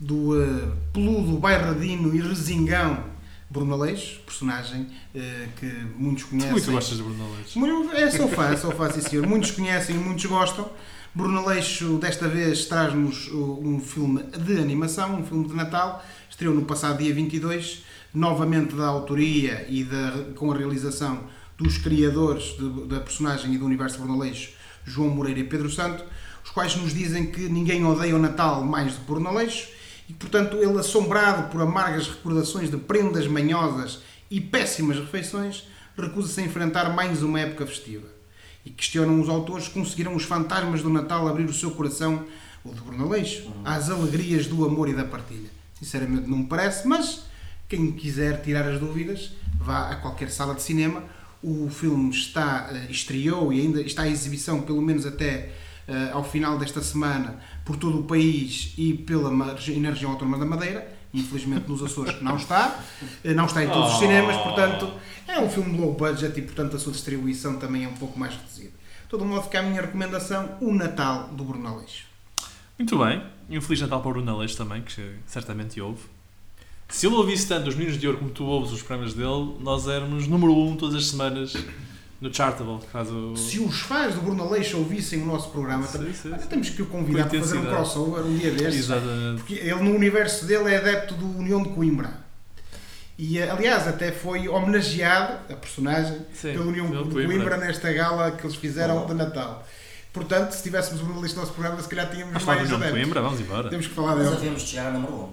[0.00, 3.04] do uh, peludo, bairradino e resingão
[3.48, 5.66] Bruno Aleixo, personagem eh, que
[5.96, 6.50] muitos Tu conhecem.
[6.52, 7.94] muito gostas de Bruno Aleixo.
[7.94, 9.24] É, sou fã, sou fã, sim senhor.
[9.26, 10.68] Muitos conhecem e muitos gostam.
[11.14, 16.04] Bruno Aleixo, desta vez, traz-nos um filme de animação, um filme de Natal.
[16.28, 21.22] Estreou no passado dia 22, novamente da autoria e da, com a realização
[21.56, 24.52] dos criadores de- da personagem e do universo Bruno Aleixo,
[24.84, 26.04] João Moreira e Pedro Santo,
[26.44, 29.68] os quais nos dizem que ninguém odeia o Natal mais do que Bruno Aleixo
[30.08, 35.62] e, portanto, ele, assombrado por amargas recordações de prendas manhosas e péssimas refeições,
[35.96, 38.13] recusa-se a enfrentar mais uma época festiva.
[38.64, 42.24] E questionam os autores conseguiram os fantasmas do Natal abrir o seu coração,
[42.64, 45.50] o de Bruno Aleixo, às alegrias do amor e da partilha.
[45.74, 47.24] Sinceramente não me parece, mas
[47.68, 51.04] quem quiser tirar as dúvidas, vá a qualquer sala de cinema.
[51.42, 55.52] O filme está, eh, estreou e ainda está em exibição, pelo menos até
[55.86, 60.46] eh, ao final desta semana, por todo o país e pela na região autónoma da
[60.46, 60.93] Madeira.
[61.14, 62.78] Infelizmente nos Açores não está,
[63.22, 64.92] Eh, não está em todos os cinemas, portanto
[65.28, 68.34] é um filme low budget e portanto a sua distribuição também é um pouco mais
[68.34, 68.72] reduzida.
[69.04, 72.04] De todo modo, fica a minha recomendação, O Natal do Bruno Aleixo.
[72.76, 73.22] Muito bem.
[73.48, 76.02] E um Feliz Natal para o Bruno Aleixo também, que certamente ouve.
[76.88, 79.86] Se ele ouvisse tanto os Meninos de Ouro como tu ouves os prémios dele, nós
[79.86, 81.54] éramos número 1 um todas as semanas
[82.28, 83.36] no Chartable, que faz o...
[83.36, 86.46] Se os fãs do Bruno Aleixo ouvissem o nosso programa, Sim, sim, sim.
[86.48, 88.84] temos que o convidar para fazer um crossover um dia destes.
[88.84, 89.36] Exatamente.
[89.38, 92.24] Porque ele no universo dele é adepto do União de Coimbra.
[93.16, 97.24] E aliás, até foi homenageado, a personagem, Sim, pela União de Coimbra.
[97.26, 97.56] Coimbra.
[97.58, 99.06] nesta gala que eles fizeram Oh.
[99.06, 99.64] de Natal.
[100.12, 102.58] Portanto, se tivéssemos o Bruno Aleixo no nosso programa, se calhar tínhamos Vamos falar do
[102.60, 102.90] mais João de.
[102.90, 103.68] Coimbra, vamos embora.
[103.70, 104.36] Temos que falar mas dele.
[104.36, 105.28] havemos de chegar a número 1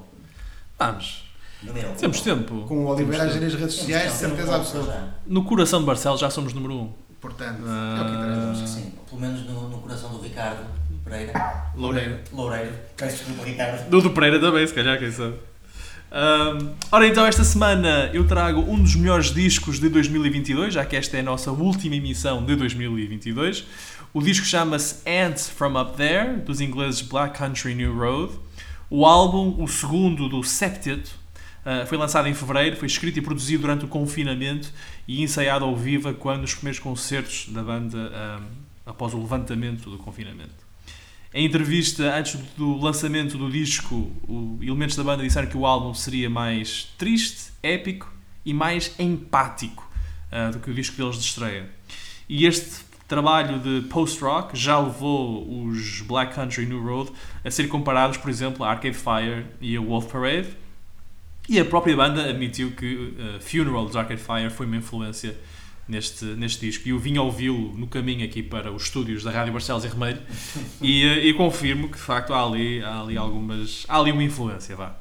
[0.79, 1.30] Vamos.
[1.63, 1.95] Número um.
[1.95, 2.61] Temos tempo.
[2.67, 5.15] Com o Oliveira a gerir as redes sociais, certeza absoluta.
[5.27, 6.77] No coração de Barcelos já somos número 1.
[6.81, 6.93] Um.
[7.19, 7.97] Portanto, Ah.
[7.97, 8.67] é o que interessa.
[8.67, 10.59] Sim, pelo menos no, no coração do Ricardo
[11.03, 11.33] Pereira.
[11.75, 12.17] Loureiro.
[12.33, 12.71] Loureiro.
[12.97, 13.89] Peço desculpa, Ricardo.
[13.89, 15.35] Do do Pereira também, se calhar, quem sabe.
[16.91, 21.15] Ora, então, esta semana eu trago um dos melhores discos de 2022, já que esta
[21.15, 23.65] é a nossa última emissão de 2022.
[24.13, 28.33] O disco chama-se Ants From Up There, dos ingleses Black Country New Road.
[28.89, 31.11] O álbum, o segundo do septeto,
[31.65, 34.71] ah, foi lançado em fevereiro, foi escrito e produzido durante o confinamento
[35.07, 38.43] e ensaiado ao vivo quando os primeiros concertos da banda ahm,
[38.85, 40.71] após o levantamento do confinamento.
[41.33, 44.11] Em entrevista antes do lançamento do disco,
[44.61, 48.11] elementos da banda disseram que o álbum seria mais triste, épico
[48.45, 49.89] e mais empático
[50.31, 51.69] ah, do que o disco deles de estreia.
[52.27, 57.11] E este trabalho de post-rock já levou os Black Country New Road
[57.43, 60.47] a ser comparados, por exemplo, a Arcade Fire e a Wolf Parade.
[61.49, 65.35] E a própria banda admitiu que uh, Funeral dos Arcade Fire foi uma influência
[65.87, 66.87] neste, neste disco.
[66.87, 70.21] E eu vim ouvi-lo no caminho aqui para os estúdios da Rádio Barcelos e Remelho
[70.81, 73.85] e, eh, e confirmo que de facto há ali, há ali algumas.
[73.87, 74.95] há ali uma influência, vá.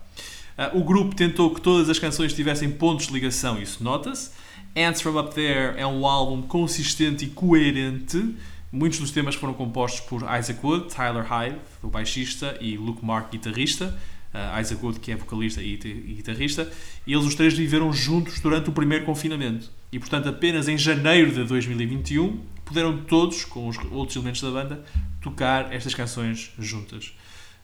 [0.58, 4.30] Uh, o grupo tentou que todas as canções tivessem pontos de ligação, isso nota-se.
[4.76, 8.36] Ants From Up There é um álbum consistente e coerente.
[8.70, 13.32] Muitos dos temas foram compostos por Isaac Wood, Tyler Hyde, o baixista, e Luke Mark,
[13.32, 13.98] guitarrista.
[14.32, 16.70] Uh, Isaac Wood, que é vocalista e, e guitarrista.
[17.06, 19.70] E eles os três viveram juntos durante o primeiro confinamento.
[19.90, 24.84] E portanto, apenas em janeiro de 2021 puderam todos, com os outros elementos da banda,
[25.20, 27.12] tocar estas canções juntas.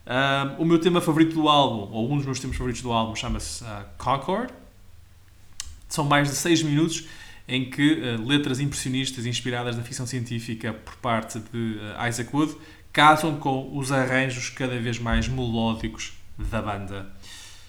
[0.07, 3.15] Um, o meu tema favorito do álbum, ou um dos meus temas favoritos do álbum,
[3.15, 4.53] chama-se uh, Concord.
[5.89, 7.07] São mais de 6 minutos
[7.47, 12.57] em que uh, letras impressionistas inspiradas na ficção científica por parte de uh, Isaac Wood
[12.93, 17.07] casam com os arranjos cada vez mais melódicos da banda.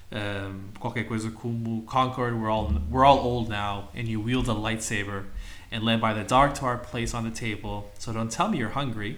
[0.10, 4.54] Um, qualquer coisa como Concord, we're all, we're all old now, and you wield a
[4.54, 5.26] lightsaber,
[5.72, 8.58] and led by the dark to our place on the table, so don't tell me
[8.58, 9.18] you're hungry.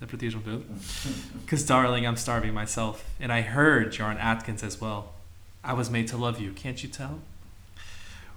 [0.00, 0.64] É para ti, João Pedro?
[1.44, 3.04] Because, darling, I'm starving myself.
[3.20, 5.12] And I heard you're on Atkins as well.
[5.62, 7.20] I was made to love you, can't you tell?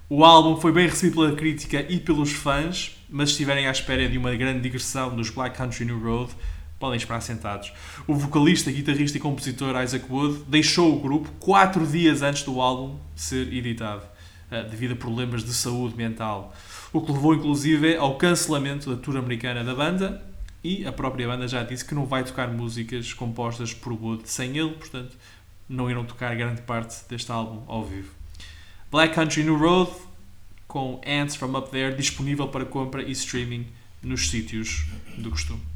[0.08, 4.08] O álbum foi bem recebido pela crítica e pelos fãs, mas se estiverem à espera
[4.08, 6.32] de uma grande digressão nos Black Country New Road,
[6.78, 7.72] podem esperar sentados.
[8.06, 12.98] O vocalista, guitarrista e compositor Isaac Wood deixou o grupo quatro dias antes do álbum
[13.14, 14.02] ser editado,
[14.50, 16.54] eh, devido a problemas de saúde mental,
[16.92, 20.22] o que levou inclusive ao cancelamento da tour americana da banda
[20.62, 24.56] e a própria banda já disse que não vai tocar músicas compostas por Wood sem
[24.56, 25.16] ele, portanto,
[25.68, 28.10] não irão tocar grande parte deste álbum ao vivo.
[28.90, 29.90] Black Country New Road,
[30.68, 33.66] com Ants From Up There, disponível para compra e streaming
[34.02, 34.86] nos sítios
[35.18, 35.75] do costume.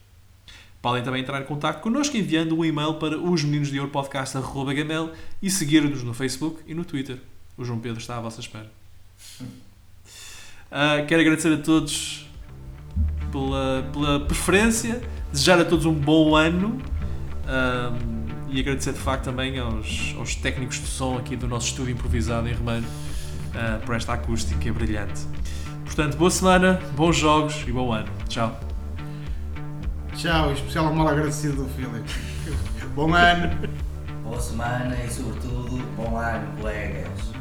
[0.81, 3.43] Podem também entrar em contato connosco enviando um e-mail para os
[5.41, 7.19] e seguir-nos no Facebook e no Twitter.
[7.57, 8.71] O João Pedro está à vossa espera.
[10.71, 12.27] Uh, quero agradecer a todos
[13.31, 15.01] pela, pela preferência,
[15.31, 16.81] desejar a todos um bom ano
[17.45, 21.93] um, e agradecer de facto também aos, aos, técnicos de som aqui do nosso estúdio
[21.93, 25.21] improvisado em Remeiro uh, por esta acústica brilhante.
[25.85, 28.07] Portanto, boa semana, bons jogos e bom ano.
[28.27, 28.70] Tchau.
[30.15, 32.13] Tchau, especial mal agradecido do Filipe.
[32.95, 33.49] bom ano.
[34.23, 37.40] Boa semana e sobretudo bom ano, colegas.